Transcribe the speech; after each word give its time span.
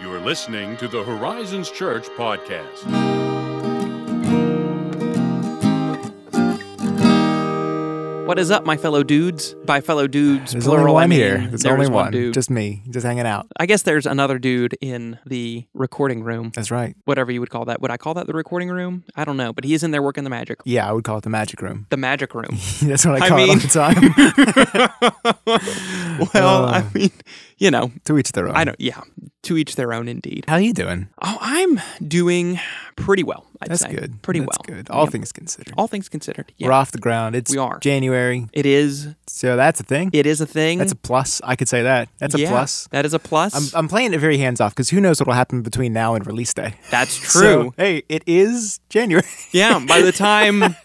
You're 0.00 0.20
listening 0.20 0.76
to 0.78 0.88
the 0.88 1.02
Horizons 1.02 1.70
Church 1.70 2.06
podcast. 2.10 2.84
What 8.26 8.38
is 8.38 8.50
up, 8.50 8.64
my 8.64 8.78
fellow 8.78 9.02
dudes? 9.04 9.52
By 9.66 9.80
fellow 9.82 10.06
dudes, 10.08 10.52
There's 10.52 10.64
plural, 10.64 10.80
only 10.84 10.92
one 10.94 11.02
I 11.04 11.06
mean, 11.06 11.18
here. 11.18 11.46
There's 11.46 11.62
there 11.62 11.74
only 11.74 11.84
is 11.84 11.90
one. 11.90 12.10
dude. 12.10 12.32
Just 12.34 12.48
me, 12.50 12.82
just 12.90 13.04
hanging 13.04 13.26
out. 13.26 13.46
I 13.60 13.66
guess 13.66 13.82
there's 13.82 14.06
another 14.06 14.38
dude 14.38 14.76
in 14.80 15.18
the 15.26 15.66
recording 15.74 16.24
room, 16.24 16.50
That's 16.54 16.70
right. 16.70 16.96
whatever 17.04 17.30
you 17.30 17.38
would 17.40 17.50
call 17.50 17.66
that. 17.66 17.82
Would 17.82 17.90
I 17.90 17.96
call 17.98 18.14
that 18.14 18.26
the 18.26 18.32
recording 18.32 18.70
room? 18.70 19.04
I 19.14 19.24
don't 19.24 19.36
know, 19.36 19.52
but 19.52 19.62
he 19.64 19.74
is 19.74 19.82
in 19.84 19.90
there 19.90 20.02
working 20.02 20.24
the 20.24 20.30
magic. 20.30 20.58
Yeah, 20.64 20.88
I 20.88 20.92
would 20.92 21.04
call 21.04 21.18
it 21.18 21.24
the 21.24 21.30
magic 21.30 21.60
room. 21.60 21.86
The 21.90 21.98
magic 21.98 22.34
room. 22.34 22.48
That's 22.82 23.04
what 23.04 23.22
I 23.22 23.26
I 23.26 23.28
call 23.28 23.36
mean- 23.36 23.58
it 23.58 23.76
all 23.76 23.92
the 23.94 24.08
time. 25.44 26.28
well, 26.34 26.64
Uh. 26.64 26.70
I 26.82 26.90
mean, 26.94 27.10
you 27.58 27.70
know, 27.70 27.92
to 28.04 28.18
each 28.18 28.32
their 28.32 28.48
own. 28.48 28.54
I 28.56 28.64
don't. 28.64 28.80
Yeah, 28.80 29.00
to 29.42 29.56
each 29.56 29.76
their 29.76 29.92
own, 29.92 30.08
indeed. 30.08 30.44
How 30.48 30.54
are 30.54 30.60
you 30.60 30.72
doing? 30.72 31.08
Oh, 31.22 31.38
I'm 31.40 31.80
doing 32.06 32.58
pretty 32.96 33.22
well. 33.22 33.46
I'd 33.62 33.70
That's 33.70 33.82
say 33.82 33.92
good. 33.94 34.20
Pretty 34.22 34.40
That's 34.40 34.58
well. 34.68 34.76
good. 34.76 34.90
All 34.90 35.04
Yeah. 35.04 35.10
things 35.10 35.32
considered. 35.32 35.72
all 35.78 35.86
things 35.88 36.08
considered. 36.08 36.52
Yeah, 36.58 36.68
We're 36.68 36.72
off 36.74 36.92
the 36.92 36.98
ground. 36.98 37.34
It's 37.36 37.50
We 37.52 37.58
are. 37.58 37.78
January, 37.78 38.46
it 38.52 38.66
is. 38.66 39.08
so 39.26 39.56
that's 39.56 39.80
a 39.80 39.84
thing. 39.84 40.10
It 40.12 40.26
is 40.26 40.40
a 40.40 40.46
thing. 40.46 40.78
That's 40.78 40.92
a 40.92 40.96
plus. 40.96 41.40
I 41.44 41.56
could 41.56 41.68
say 41.68 41.82
that. 41.82 42.08
That's 42.18 42.34
a 42.34 42.40
yeah, 42.40 42.50
plus. 42.50 42.88
That 42.90 43.04
is 43.06 43.14
a 43.14 43.18
plus. 43.18 43.54
I'm, 43.74 43.78
I'm 43.78 43.88
playing 43.88 44.12
it 44.12 44.18
very 44.18 44.38
hands 44.38 44.60
off 44.60 44.72
because 44.74 44.90
who 44.90 45.00
knows 45.00 45.20
what 45.20 45.26
will 45.28 45.34
happen 45.34 45.62
between 45.62 45.92
now 45.92 46.14
and 46.14 46.26
release 46.26 46.52
day. 46.54 46.74
That's 46.90 47.12
So, 47.32 47.40
true. 47.40 47.74
hey, 47.76 48.02
it 48.08 48.22
is 48.26 48.80
January. 48.90 49.26
Yeah, 49.52 49.78
by 49.86 50.00
the 50.02 50.12
time 50.30 50.76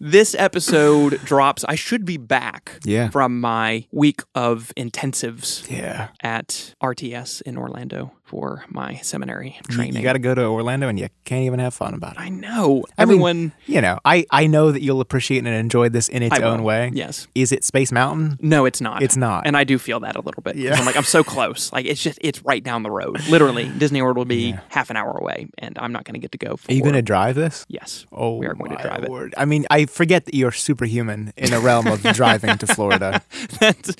this 0.00 0.34
episode 0.38 1.20
drops, 1.24 1.64
I 1.64 1.74
should 1.74 2.04
be 2.04 2.16
back 2.16 2.80
Yeah. 2.84 3.10
from 3.10 3.40
my 3.40 3.86
week 3.92 4.22
of 4.34 4.72
intensives 4.76 5.70
yeah. 5.70 6.08
at 6.22 6.74
RTS 6.82 7.42
in 7.42 7.56
Orlando 7.56 8.12
for 8.34 8.64
my 8.68 8.96
seminary 8.96 9.56
training. 9.68 9.94
You, 9.94 10.02
got 10.02 10.14
to 10.14 10.18
go 10.18 10.34
to 10.34 10.42
Orlando 10.42 10.88
and 10.88 10.98
you 10.98 11.06
can't 11.24 11.44
even 11.44 11.60
have 11.60 11.72
fun 11.72 11.94
about 11.94 12.14
it. 12.14 12.20
I 12.20 12.30
know. 12.30 12.84
I 12.98 13.04
mean, 13.04 13.14
Everyone 13.14 13.52
You 13.66 13.80
know, 13.80 14.00
I, 14.04 14.26
I 14.28 14.48
know 14.48 14.72
that 14.72 14.82
you'll 14.82 15.00
appreciate 15.00 15.38
and 15.38 15.46
enjoy 15.46 15.88
this 15.88 16.08
in 16.08 16.24
its 16.24 16.36
I 16.36 16.42
own 16.42 16.58
will. 16.58 16.64
way. 16.66 16.90
Yes. 16.92 17.28
Is 17.36 17.52
it 17.52 17.62
Space 17.62 17.92
Mountain? 17.92 18.40
No, 18.42 18.64
it's 18.64 18.80
not. 18.80 19.04
It's 19.04 19.16
not. 19.16 19.46
And 19.46 19.56
I 19.56 19.62
do 19.62 19.78
feel 19.78 20.00
that 20.00 20.16
a 20.16 20.20
little 20.20 20.42
bit. 20.42 20.56
Yeah. 20.56 20.74
I'm 20.74 20.84
like, 20.84 20.96
I'm 20.96 21.04
so 21.04 21.22
close. 21.22 21.72
Like 21.72 21.86
it's 21.86 22.02
just 22.02 22.18
it's 22.22 22.42
right 22.44 22.62
down 22.62 22.82
the 22.82 22.90
road. 22.90 23.24
Literally. 23.28 23.68
Disney 23.78 24.02
World 24.02 24.16
will 24.16 24.24
be 24.24 24.56
half 24.68 24.90
an 24.90 24.96
hour 24.96 25.16
away 25.16 25.46
and 25.58 25.78
I'm 25.78 25.92
not 25.92 26.02
gonna 26.02 26.18
get 26.18 26.32
to 26.32 26.38
go 26.38 26.56
for 26.56 26.72
Are 26.72 26.74
you 26.74 26.82
going 26.82 26.94
to 26.94 27.02
drive 27.02 27.36
this? 27.36 27.64
Yes. 27.68 28.04
Oh, 28.10 28.38
we 28.38 28.46
are 28.46 28.54
going 28.54 28.76
to 28.76 28.82
drive 28.82 29.04
it. 29.04 29.10
Lord. 29.10 29.32
I 29.36 29.44
mean, 29.44 29.64
I 29.70 29.86
forget 29.86 30.24
that 30.24 30.34
you're 30.34 30.50
superhuman 30.50 31.32
in 31.36 31.52
the 31.52 31.60
realm 31.60 31.86
of 31.86 32.02
driving 32.14 32.58
to 32.58 32.66
Florida. 32.66 33.22
That's 33.60 33.94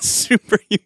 super 0.00 0.58
in 0.70 0.78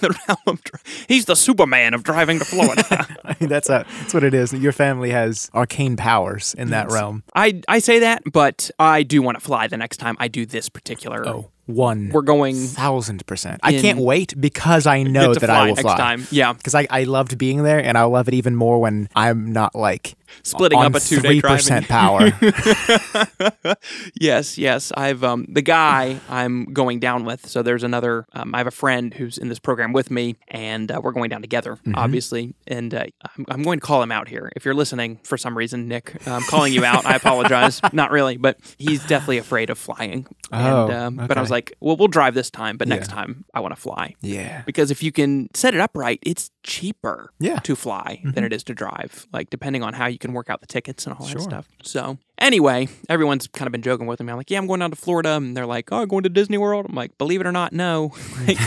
the 0.00 0.14
realm 0.28 0.38
of 0.46 0.62
dri- 0.62 0.80
he's 1.08 1.24
the 1.24 1.36
Superman 1.36 1.94
of 1.94 2.02
driving 2.02 2.38
to 2.38 2.44
Florida. 2.50 3.06
I 3.24 3.36
mean, 3.40 3.48
that's 3.48 3.68
a, 3.68 3.86
that's 4.00 4.14
what 4.14 4.24
it 4.24 4.34
is. 4.34 4.52
Your 4.52 4.72
family 4.72 5.10
has 5.10 5.50
arcane 5.54 5.96
powers 5.96 6.54
in 6.54 6.70
that 6.70 6.90
realm. 6.90 7.22
I 7.34 7.62
I 7.68 7.78
say 7.78 8.00
that, 8.00 8.22
but 8.30 8.70
I 8.78 9.02
do 9.02 9.22
want 9.22 9.38
to 9.38 9.44
fly 9.44 9.66
the 9.66 9.76
next 9.76 9.98
time 9.98 10.16
I 10.18 10.28
do 10.28 10.46
this 10.46 10.68
particular. 10.68 11.26
Oh, 11.26 11.50
one 11.74 12.10
We're 12.12 12.22
going 12.22 12.56
thousand 12.56 13.26
percent. 13.26 13.60
I 13.62 13.72
can't 13.78 13.98
wait 13.98 14.38
because 14.40 14.86
I 14.86 15.02
know 15.02 15.34
that 15.34 15.48
I 15.50 15.60
will 15.60 15.66
next 15.68 15.82
fly. 15.82 15.96
time. 15.96 16.26
Yeah, 16.30 16.52
Because 16.52 16.74
I, 16.74 16.86
I 16.90 17.04
loved 17.04 17.38
being 17.38 17.62
there, 17.62 17.78
and 17.82 17.96
I'll 17.98 18.10
love 18.10 18.28
it 18.28 18.34
even 18.34 18.54
more 18.56 18.78
when 18.80 19.08
I'm 19.14 19.52
not 19.52 19.74
like 19.74 20.14
splitting 20.42 20.78
up 20.78 20.94
a 20.94 21.00
two 21.00 21.16
day 21.20 21.28
three 21.28 21.40
driving. 21.40 21.56
percent 21.56 21.88
power. 21.88 22.30
yes, 24.20 24.58
yes. 24.58 24.92
I've 24.96 25.22
um 25.24 25.46
the 25.48 25.62
guy 25.62 26.20
I'm 26.28 26.66
going 26.72 27.00
down 27.00 27.24
with. 27.24 27.46
So 27.48 27.62
there's 27.62 27.82
another. 27.82 28.26
Um, 28.32 28.54
I 28.54 28.58
have 28.58 28.66
a 28.66 28.70
friend 28.72 29.12
who's 29.14 29.38
in 29.38 29.48
this 29.48 29.58
program 29.58 29.92
with 29.92 30.10
me, 30.10 30.36
and 30.48 30.90
uh, 30.90 31.00
we're 31.02 31.12
going 31.12 31.30
down 31.30 31.40
together, 31.42 31.76
Mm-hmm. 31.80 31.94
obviously. 31.96 32.54
And 32.66 32.94
uh, 32.94 33.04
I'm, 33.36 33.44
I'm 33.48 33.62
going 33.62 33.80
to 33.80 33.86
call 33.86 34.02
him 34.02 34.12
out 34.12 34.28
here. 34.28 34.50
If 34.56 34.64
you're 34.64 34.74
listening 34.74 35.18
for 35.24 35.36
some 35.38 35.56
reason, 35.56 35.88
Nick, 35.88 36.14
I'm 36.26 36.42
calling 36.42 36.72
you 36.72 36.84
out. 36.84 37.06
I 37.06 37.14
apologize. 37.16 37.80
Not 37.92 38.10
really, 38.10 38.36
but 38.36 38.58
he's 38.78 39.04
definitely 39.06 39.38
afraid 39.38 39.70
of 39.70 39.78
flying. 39.78 40.26
Oh, 40.52 40.84
and, 40.88 40.92
um, 41.20 41.26
But 41.26 41.36
I 41.38 41.40
was 41.40 41.50
okay. 41.50 41.56
Like, 41.60 41.76
well, 41.80 41.96
we'll 41.96 42.08
drive 42.08 42.34
this 42.34 42.50
time, 42.50 42.76
but 42.76 42.88
next 42.88 43.08
Yeah. 43.08 43.14
time 43.16 43.44
I 43.54 43.60
want 43.60 43.74
to 43.74 43.80
fly. 43.80 44.14
yeah. 44.20 44.62
because 44.66 44.90
if 44.90 45.02
you 45.02 45.12
can 45.12 45.48
set 45.54 45.74
it 45.74 45.80
up 45.80 45.90
right, 45.94 46.18
it's 46.22 46.50
cheaper 46.62 47.32
Yeah. 47.38 47.52
Mm-hmm. 47.54 47.62
to 47.62 47.76
fly 47.76 48.20
than 48.24 48.44
it 48.44 48.52
is 48.52 48.64
to 48.64 48.74
drive. 48.74 49.26
Like 49.32 49.50
depending 49.50 49.82
on 49.82 49.92
how 49.94 50.06
you 50.06 50.18
can 50.18 50.32
work 50.32 50.48
out 50.50 50.60
the 50.60 50.66
tickets 50.66 51.06
and 51.06 51.14
all 51.18 51.26
that 51.26 51.40
stuff. 51.40 51.68
So 51.82 52.18
anyway, 52.38 52.88
everyone's 53.08 53.46
kind 53.48 53.66
of 53.66 53.72
been 53.72 53.82
joking 53.82 54.06
with 54.06 54.20
me. 54.20 54.30
I'm 54.30 54.36
like, 54.36 54.50
yeah, 54.50 54.58
I'm 54.58 54.66
going 54.66 54.80
down 54.80 54.90
to 54.90 54.96
Florida, 54.96 55.32
and 55.36 55.56
they're 55.56 55.66
like, 55.66 55.90
oh, 55.92 56.06
going 56.06 56.22
to 56.24 56.28
Disney 56.28 56.58
World. 56.58 56.86
I'm 56.88 56.94
like, 56.94 57.16
believe 57.18 57.40
it 57.40 57.46
or 57.46 57.52
not, 57.52 57.72
no. 57.72 58.12
like, 58.46 58.58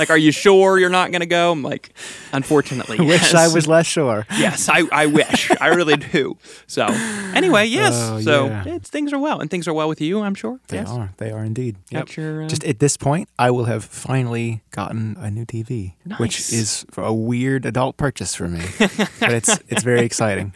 like, 0.00 0.10
are 0.10 0.18
you 0.18 0.32
sure 0.32 0.78
you're 0.78 0.88
not 0.88 1.12
going 1.12 1.20
to 1.20 1.26
go? 1.26 1.52
I'm 1.52 1.62
like, 1.62 1.92
unfortunately, 2.32 2.98
Wish 3.06 3.32
yes. 3.32 3.34
I 3.34 3.52
was 3.54 3.68
less 3.68 3.86
sure. 3.86 4.26
Yes, 4.38 4.68
I, 4.68 4.82
I 4.90 5.06
wish. 5.06 5.50
I 5.60 5.68
really 5.68 5.96
do. 6.12 6.38
So 6.66 6.86
anyway, 6.86 7.66
yes. 7.66 7.94
Oh, 7.94 8.20
so 8.20 8.46
yeah. 8.46 8.64
it's, 8.66 8.88
things 8.88 9.12
are 9.12 9.18
well, 9.18 9.40
and 9.40 9.50
things 9.50 9.68
are 9.68 9.74
well 9.74 9.88
with 9.88 10.00
you. 10.00 10.20
I'm 10.22 10.34
sure. 10.34 10.58
They 10.68 10.78
yes. 10.78 10.88
are. 10.88 11.10
They 11.18 11.30
are 11.30 11.44
indeed. 11.44 11.76
Got 11.92 12.16
your, 12.16 12.44
uh, 12.44 12.48
Just 12.48 12.64
at 12.64 12.78
this 12.78 12.96
point, 12.96 13.28
I 13.38 13.50
will 13.50 13.66
have 13.66 13.84
finally 13.84 14.62
gotten 14.70 15.16
a 15.20 15.30
new 15.30 15.44
TV, 15.44 15.94
which 16.18 16.52
is 16.52 16.86
a 16.96 17.12
weird 17.12 17.66
adult 17.66 17.96
purchase 17.96 18.34
for 18.34 18.48
me, 18.48 18.64
but 18.78 19.32
it's 19.32 19.58
it's 19.68 19.82
very 19.82 20.00
exciting. 20.06 20.54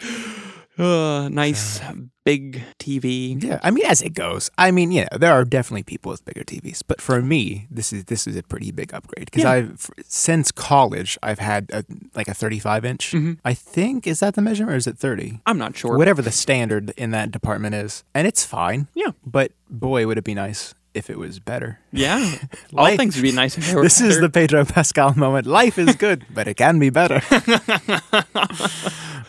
uh, 0.79 1.29
nice 1.29 1.81
big 2.25 2.63
TV. 2.79 3.43
Yeah, 3.43 3.61
I 3.63 3.71
mean, 3.71 3.85
as 3.87 4.03
it 4.03 4.15
goes, 4.15 4.51
I 4.59 4.71
mean, 4.71 4.91
know, 5.03 5.19
there 5.19 5.33
are 5.33 5.45
definitely 5.45 5.83
people 5.83 6.11
with 6.11 6.25
bigger 6.25 6.43
TVs, 6.43 6.83
but 6.87 7.01
for 7.01 7.21
me, 7.23 7.67
this 7.71 7.93
is 7.93 8.05
this 8.05 8.27
is 8.27 8.37
a 8.37 8.43
pretty 8.43 8.71
big 8.73 8.93
upgrade 8.95 9.27
because 9.27 9.45
Yeah. 9.45 9.51
I've 9.51 9.91
since 10.07 10.51
college 10.51 11.19
I've 11.23 11.39
had 11.39 11.71
a, 11.73 11.85
like 12.15 12.29
a 12.29 12.35
35 12.35 12.85
inch. 12.85 13.13
Mm-hmm. 13.13 13.33
I 13.45 13.55
think 13.55 14.07
is 14.07 14.21
that 14.21 14.35
the 14.35 14.43
measurement 14.43 14.75
or 14.75 14.77
is 14.77 14.87
it 14.87 14.99
30? 14.99 15.41
I'm 15.47 15.59
not 15.59 15.77
sure. 15.77 15.97
Whatever 15.97 16.23
the 16.23 16.33
standard 16.33 16.93
in 16.97 17.11
that 17.13 17.31
department 17.31 17.75
is, 17.75 18.05
and 18.15 18.27
it's 18.27 18.45
fine. 18.45 18.89
Yeah. 18.95 19.13
But 19.25 19.53
boy, 19.71 20.07
would 20.07 20.19
it 20.19 20.25
be 20.25 20.35
nice 20.35 20.75
if 20.95 21.11
it 21.11 21.19
was 21.19 21.41
better. 21.41 21.81
Yeah. 21.93 22.37
All 22.77 22.85
Life- 22.85 22.97
things 22.97 23.17
would 23.17 23.23
be 23.23 23.33
nice 23.33 23.59
if 23.59 23.67
they 23.67 23.75
were 23.75 23.83
This 23.83 24.01
is 24.01 24.21
the 24.21 24.31
Pedro 24.31 24.65
Pascal 24.65 25.15
moment. 25.15 25.47
Life 25.47 25.79
is 25.79 25.95
good, 25.97 26.25
but 26.35 26.49
it 26.49 26.55
can 26.55 26.79
be 26.79 26.91
better. 26.91 27.21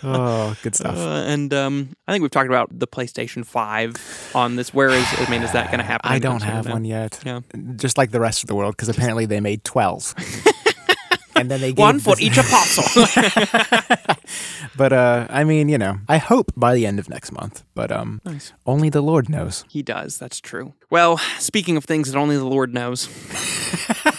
oh, 0.04 0.56
good 0.62 0.76
stuff. 0.76 0.98
Uh, 0.98 1.24
and 1.28 1.54
um, 1.54 1.90
I 2.08 2.12
think 2.12 2.22
we've 2.22 2.32
talked 2.32 2.48
about 2.48 2.70
the 2.78 2.88
PlayStation 2.88 3.46
5 3.46 4.32
on 4.36 4.56
this. 4.56 4.74
Where 4.74 4.90
is, 4.90 5.06
I 5.18 5.30
mean, 5.30 5.42
is 5.42 5.52
that 5.54 5.68
going 5.68 5.80
to 5.80 5.86
happen? 5.86 6.12
I 6.12 6.20
don't 6.20 6.44
have 6.44 6.70
one 6.70 6.86
yet. 6.86 7.20
Yeah. 7.26 7.42
Just 7.76 7.98
like 7.98 8.12
the 8.12 8.20
rest 8.20 8.44
of 8.44 8.48
the 8.48 8.56
world, 8.56 8.76
because 8.76 8.90
apparently 8.90 9.26
they 9.26 9.40
made 9.40 9.64
12. 9.64 10.14
And 11.36 11.50
then 11.52 11.62
they 11.62 11.72
One 11.74 12.00
for 12.00 12.16
each 12.20 12.38
apostle. 12.38 12.84
But 14.78 14.92
uh, 14.92 15.28
I 15.30 15.46
mean, 15.46 15.70
you 15.70 15.78
know, 15.78 16.00
I 16.10 16.18
hope 16.18 16.52
by 16.58 16.76
the 16.76 16.86
end 16.86 17.00
of 17.00 17.08
next 17.10 17.32
month. 17.32 17.64
But 17.76 17.92
um, 17.94 18.20
Nice. 18.26 18.52
only 18.66 18.90
the 18.90 19.00
Lord 19.02 19.30
knows. 19.30 19.64
he 19.70 19.82
does. 19.82 20.18
That's 20.18 20.42
true. 20.42 20.74
Well, 20.90 21.18
speaking 21.40 21.78
of 21.78 21.86
things 21.86 22.12
that 22.12 22.18
only 22.20 22.36
the 22.36 22.44
Lord 22.46 22.74
knows, 22.74 23.08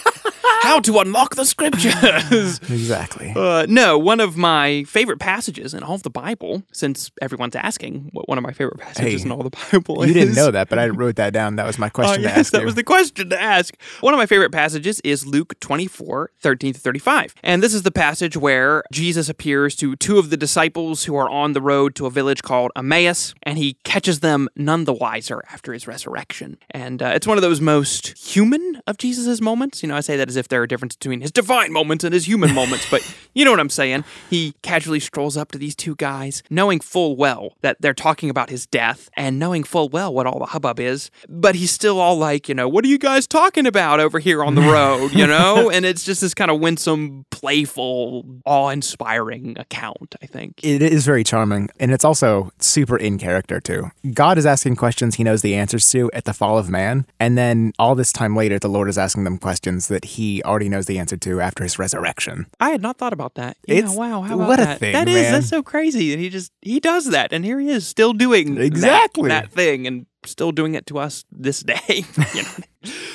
how 0.61 0.79
to 0.81 0.99
unlock 0.99 1.35
the 1.35 1.45
scriptures. 1.45 2.59
Exactly. 2.69 3.33
Uh, 3.35 3.65
no, 3.67 3.97
one 3.97 4.19
of 4.19 4.37
my 4.37 4.83
favorite 4.85 5.19
passages 5.19 5.73
in 5.73 5.83
all 5.83 5.95
of 5.95 6.03
the 6.03 6.09
Bible, 6.09 6.63
since 6.71 7.11
everyone's 7.21 7.55
asking 7.55 8.09
what 8.13 8.27
one 8.29 8.37
of 8.37 8.43
my 8.43 8.51
favorite 8.51 8.77
passages 8.79 9.21
Hey, 9.21 9.25
in 9.25 9.31
all 9.31 9.43
the 9.43 9.49
Bible 9.71 10.03
is. 10.03 10.09
You 10.09 10.13
didn't 10.13 10.35
know 10.35 10.51
that, 10.51 10.69
but 10.69 10.79
I 10.79 10.87
wrote 10.87 11.15
that 11.15 11.33
down. 11.33 11.55
That 11.57 11.65
was 11.65 11.77
my 11.79 11.87
Oh, 11.87 11.89
question 11.89 12.21
to 12.23 12.27
yes, 12.29 12.37
ask 12.37 12.51
that 12.53 12.59
you. 12.61 12.65
was 12.65 12.75
the 12.75 12.83
question 12.83 13.29
to 13.29 13.41
ask. 13.41 13.75
One 14.01 14.13
of 14.13 14.17
my 14.17 14.25
favorite 14.25 14.51
passages 14.51 14.99
is 15.03 15.25
Luke 15.25 15.59
24, 15.59 16.31
13 16.39 16.73
to 16.73 16.79
35. 16.79 17.33
And 17.43 17.61
this 17.63 17.73
is 17.73 17.83
the 17.83 17.91
passage 17.91 18.37
where 18.37 18.83
Jesus 18.91 19.29
appears 19.29 19.75
to 19.77 19.95
two 19.95 20.17
of 20.19 20.29
the 20.29 20.37
disciples 20.37 21.05
who 21.05 21.15
are 21.15 21.29
on 21.29 21.53
the 21.53 21.61
road 21.61 21.95
to 21.95 22.05
a 22.05 22.11
village 22.11 22.41
called 22.43 22.71
Emmaus, 22.75 23.33
and 23.43 23.57
he 23.57 23.77
catches 23.83 24.19
them 24.19 24.47
none 24.55 24.83
the 24.85 24.93
wiser 24.93 25.43
after 25.51 25.73
his 25.73 25.87
resurrection. 25.87 26.57
And 26.71 27.01
uh, 27.01 27.11
it's 27.15 27.27
one 27.27 27.37
of 27.37 27.41
those 27.41 27.61
most 27.61 28.17
human 28.17 28.81
of 28.87 28.97
Jesus' 28.97 29.41
moments. 29.41 29.81
You 29.81 29.89
know, 29.89 29.95
I 29.95 30.01
say 30.01 30.17
that 30.17 30.29
as 30.29 30.35
if 30.35 30.46
there 30.47 30.61
are 30.61 30.63
a 30.63 30.67
difference 30.67 30.95
between 30.95 31.21
his 31.21 31.31
divine 31.31 31.71
moments 31.71 32.03
and 32.03 32.13
his 32.13 32.27
human 32.27 32.53
moments, 32.61 32.89
but 32.89 33.01
you 33.33 33.45
know 33.45 33.51
what 33.51 33.59
I'm 33.59 33.69
saying. 33.69 34.03
He 34.29 34.53
casually 34.61 34.99
strolls 34.99 35.37
up 35.37 35.51
to 35.51 35.57
these 35.57 35.75
two 35.75 35.95
guys, 35.95 36.43
knowing 36.49 36.79
full 36.79 37.15
well 37.15 37.53
that 37.61 37.77
they're 37.79 37.93
talking 37.93 38.29
about 38.29 38.49
his 38.49 38.65
death 38.65 39.09
and 39.15 39.39
knowing 39.39 39.63
full 39.63 39.89
well 39.89 40.13
what 40.13 40.25
all 40.27 40.39
the 40.39 40.47
hubbub 40.47 40.79
is, 40.79 41.11
but 41.29 41.55
he's 41.55 41.71
still 41.71 41.99
all 41.99 42.17
like, 42.17 42.49
you 42.49 42.55
know, 42.55 42.67
what 42.67 42.83
are 42.85 42.87
you 42.87 42.97
guys 42.97 43.27
talking 43.27 43.65
about 43.65 43.99
over 43.99 44.19
here 44.19 44.43
on 44.43 44.55
the 44.55 44.61
road, 44.73 45.13
you 45.13 45.27
know? 45.27 45.69
and 45.69 45.85
it's 45.85 46.03
just 46.03 46.21
this 46.21 46.33
kind 46.33 46.51
of 46.51 46.59
winsome, 46.59 47.25
playful, 47.31 48.25
awe 48.45 48.69
inspiring 48.69 49.57
account, 49.59 50.15
I 50.21 50.25
think. 50.25 50.59
It 50.63 50.81
is 50.81 51.05
very 51.05 51.23
charming, 51.23 51.69
and 51.79 51.91
it's 51.91 52.05
also 52.05 52.51
super 52.59 52.97
in 52.97 53.17
character 53.17 53.59
too. 53.59 53.91
God 54.13 54.37
is 54.37 54.45
asking 54.45 54.75
questions 54.75 55.15
he 55.15 55.23
knows 55.23 55.41
the 55.41 55.55
answers 55.55 55.89
to 55.91 56.09
at 56.13 56.25
the 56.25 56.33
fall 56.33 56.57
of 56.57 56.69
man, 56.69 57.05
and 57.19 57.37
then 57.37 57.73
all 57.79 57.95
this 57.95 58.11
time 58.11 58.35
later, 58.35 58.59
the 58.59 58.69
Lord 58.69 58.89
is 58.89 58.97
asking 58.97 59.23
them 59.23 59.37
questions 59.37 59.87
that 59.87 60.05
he 60.05 60.36
already 60.43 60.69
knows 60.69 60.85
the 60.85 60.99
answer 60.99 61.17
to 61.17 61.41
after 61.41 61.63
his 61.63 61.77
resurrection. 61.79 62.47
I 62.59 62.69
had 62.71 62.81
not 62.81 62.97
thought 62.97 63.13
about 63.13 63.35
that. 63.35 63.57
Yeah, 63.67 63.75
It's- 63.75 63.95
wow, 63.95 64.21
how 64.21 64.35
about 64.35 64.47
what 64.47 64.59
a 64.59 64.63
that? 64.63 64.79
thing, 64.79 64.93
That 64.93 65.07
is 65.07 65.15
man. 65.15 65.31
that's 65.33 65.49
so 65.49 65.61
crazy. 65.63 66.13
And 66.13 66.21
he 66.21 66.29
just 66.29 66.51
he 66.61 66.79
does 66.79 67.05
that, 67.07 67.33
and 67.33 67.43
here 67.45 67.59
he 67.59 67.69
is 67.69 67.87
still 67.87 68.13
doing 68.13 68.55
that- 68.55 68.63
Exactly. 68.63 69.29
that, 69.29 69.51
thing, 69.51 69.87
and 69.87 70.05
still 70.25 70.51
doing 70.51 70.75
it 70.75 70.85
to 70.87 70.97
us 70.99 71.23
this 71.31 71.61
day. 71.61 71.77
you 72.33 72.43
know? 72.43 72.49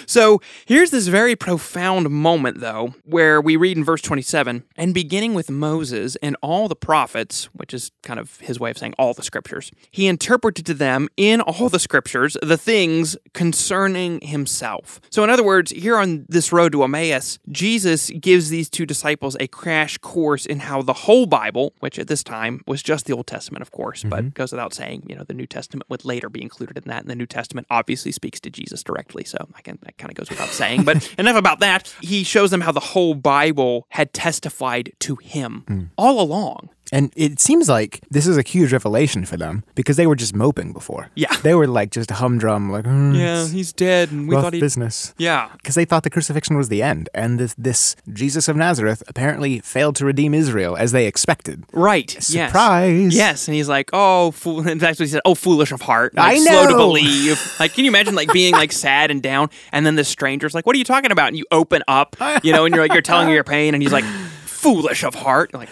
So 0.06 0.40
here's 0.66 0.90
this 0.90 1.08
very 1.08 1.36
profound 1.36 2.10
moment, 2.10 2.60
though, 2.60 2.94
where 3.04 3.40
we 3.40 3.56
read 3.56 3.76
in 3.76 3.84
verse 3.84 4.02
27 4.02 4.64
and 4.76 4.94
beginning 4.94 5.34
with 5.34 5.50
Moses 5.50 6.16
and 6.16 6.36
all 6.42 6.68
the 6.68 6.76
prophets, 6.76 7.46
which 7.54 7.72
is 7.72 7.90
kind 8.02 8.20
of 8.20 8.40
his 8.40 8.58
way 8.60 8.70
of 8.70 8.78
saying 8.78 8.94
all 8.98 9.14
the 9.14 9.22
scriptures, 9.22 9.70
he 9.90 10.06
interpreted 10.06 10.66
to 10.66 10.74
them 10.74 11.08
in 11.16 11.40
all 11.40 11.68
the 11.68 11.78
scriptures 11.78 12.36
the 12.42 12.56
things 12.56 13.16
concerning 13.32 14.20
himself. 14.20 15.00
So, 15.10 15.24
in 15.24 15.30
other 15.30 15.42
words, 15.42 15.70
here 15.70 15.96
on 15.96 16.26
this 16.28 16.52
road 16.52 16.72
to 16.72 16.82
Emmaus, 16.84 17.38
Jesus 17.50 18.10
gives 18.10 18.50
these 18.50 18.68
two 18.68 18.86
disciples 18.86 19.36
a 19.40 19.46
crash 19.46 19.98
course 19.98 20.46
in 20.46 20.60
how 20.60 20.82
the 20.82 20.92
whole 20.92 21.26
Bible, 21.26 21.72
which 21.80 21.98
at 21.98 22.08
this 22.08 22.22
time 22.22 22.62
was 22.66 22.82
just 22.82 23.06
the 23.06 23.12
Old 23.12 23.26
Testament, 23.26 23.62
of 23.62 23.70
course, 23.70 24.02
but 24.02 24.20
mm-hmm. 24.20 24.28
goes 24.30 24.52
without 24.52 24.74
saying, 24.74 25.04
you 25.08 25.16
know, 25.16 25.24
the 25.24 25.34
New 25.34 25.46
Testament 25.46 25.88
would 25.88 26.04
later 26.04 26.28
be 26.28 26.42
included 26.42 26.76
in 26.76 26.84
that, 26.86 27.02
and 27.02 27.10
the 27.10 27.16
New 27.16 27.26
Testament 27.26 27.66
obviously 27.70 28.12
speaks 28.12 28.40
to 28.40 28.50
Jesus 28.50 28.82
directly. 28.82 29.24
So, 29.24 29.48
I 29.54 29.61
can, 29.64 29.78
that 29.82 29.98
kind 29.98 30.10
of 30.10 30.16
goes 30.16 30.30
without 30.30 30.48
saying. 30.48 30.84
But 30.84 31.12
enough 31.18 31.36
about 31.36 31.60
that. 31.60 31.94
He 32.00 32.24
shows 32.24 32.50
them 32.50 32.60
how 32.60 32.72
the 32.72 32.80
whole 32.80 33.14
Bible 33.14 33.86
had 33.90 34.12
testified 34.12 34.92
to 35.00 35.16
him 35.16 35.64
mm. 35.66 35.90
all 35.96 36.20
along. 36.20 36.70
And 36.92 37.10
it 37.16 37.40
seems 37.40 37.68
like 37.70 38.00
this 38.10 38.26
is 38.26 38.36
a 38.36 38.42
huge 38.42 38.70
revelation 38.72 39.24
for 39.24 39.38
them 39.38 39.64
because 39.74 39.96
they 39.96 40.06
were 40.06 40.14
just 40.14 40.36
moping 40.36 40.74
before. 40.74 41.08
Yeah. 41.14 41.34
They 41.42 41.54
were 41.54 41.66
like 41.66 41.90
just 41.90 42.10
humdrum, 42.10 42.70
like, 42.70 42.84
"Hmm, 42.84 43.14
Yeah, 43.14 43.48
he's 43.48 43.72
dead, 43.72 44.12
and 44.12 44.28
we 44.28 44.36
thought 44.36 44.52
he. 44.52 44.60
business. 44.60 45.14
Yeah, 45.16 45.48
Because 45.56 45.74
they 45.74 45.86
thought 45.86 46.02
the 46.02 46.10
crucifixion 46.10 46.54
was 46.56 46.68
the 46.68 46.82
end. 46.82 47.08
And 47.14 47.40
this, 47.40 47.54
this 47.56 47.96
Jesus 48.12 48.46
of 48.46 48.56
Nazareth 48.56 49.02
apparently 49.08 49.60
failed 49.60 49.96
to 49.96 50.04
redeem 50.04 50.34
Israel 50.34 50.76
as 50.76 50.92
they 50.92 51.06
expected. 51.06 51.64
right. 51.72 52.10
Surprise. 52.20 53.14
Yes, 53.16 53.48
and 53.48 53.54
he's 53.54 53.68
like, 53.70 53.88
"Oh, 53.94 54.30
fool!" 54.32 54.68
And 54.68 54.78
that's 54.84 54.98
what 55.00 55.06
he 55.06 55.10
said. 55.12 55.22
Oh, 55.24 55.34
foolish 55.34 55.72
of 55.72 55.80
heart. 55.80 56.12
I 56.18 56.34
Like, 56.34 56.42
Slow 56.42 56.66
to 56.68 56.74
believe. 56.76 57.40
Like, 57.58 57.72
can 57.74 57.84
you 57.84 57.90
imagine 57.90 58.14
like 58.14 58.32
being 58.32 58.52
like 58.52 58.70
sad 58.72 59.10
and 59.10 59.22
down, 59.22 59.48
and 59.72 59.86
then 59.86 59.94
the 59.96 60.04
stranger's 60.04 60.54
like, 60.54 60.66
"What 60.66 60.74
are 60.76 60.78
you 60.78 60.84
talking 60.84 61.10
about?" 61.10 61.28
And 61.28 61.36
you 61.38 61.46
open 61.50 61.82
up, 61.88 62.16
you 62.42 62.52
know, 62.52 62.64
and 62.66 62.74
you're 62.74 62.84
like, 62.84 62.92
you're 62.92 63.00
telling 63.02 63.28
her 63.28 63.34
your 63.34 63.44
pain, 63.44 63.72
and 63.74 63.82
he's 63.82 63.92
like, 63.92 64.04
"Foolish 64.44 65.04
of 65.04 65.14
heart." 65.14 65.50
You're 65.52 65.60
like, 65.60 65.68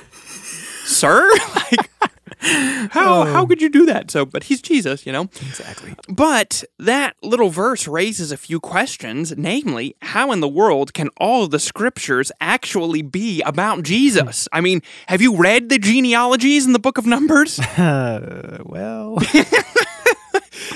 sir, 1.00 1.28
like. 1.54 1.90
How 2.42 3.24
how 3.24 3.44
could 3.44 3.60
you 3.60 3.68
do 3.68 3.84
that? 3.84 4.10
So, 4.10 4.24
but 4.24 4.44
he's 4.44 4.62
Jesus, 4.62 5.04
you 5.04 5.12
know. 5.12 5.24
Exactly. 5.24 5.94
But 6.08 6.64
that 6.78 7.14
little 7.22 7.50
verse 7.50 7.86
raises 7.86 8.32
a 8.32 8.36
few 8.38 8.60
questions, 8.60 9.34
namely, 9.36 9.94
how 10.00 10.32
in 10.32 10.40
the 10.40 10.48
world 10.48 10.94
can 10.94 11.10
all 11.18 11.48
the 11.48 11.58
scriptures 11.58 12.32
actually 12.40 13.02
be 13.02 13.42
about 13.42 13.82
Jesus? 13.82 14.48
I 14.52 14.62
mean, 14.62 14.80
have 15.08 15.20
you 15.20 15.36
read 15.36 15.68
the 15.68 15.78
genealogies 15.78 16.64
in 16.64 16.72
the 16.72 16.78
book 16.78 16.96
of 16.98 17.06
Numbers? 17.06 17.60
Uh, 17.80 18.58
well, 18.64 19.18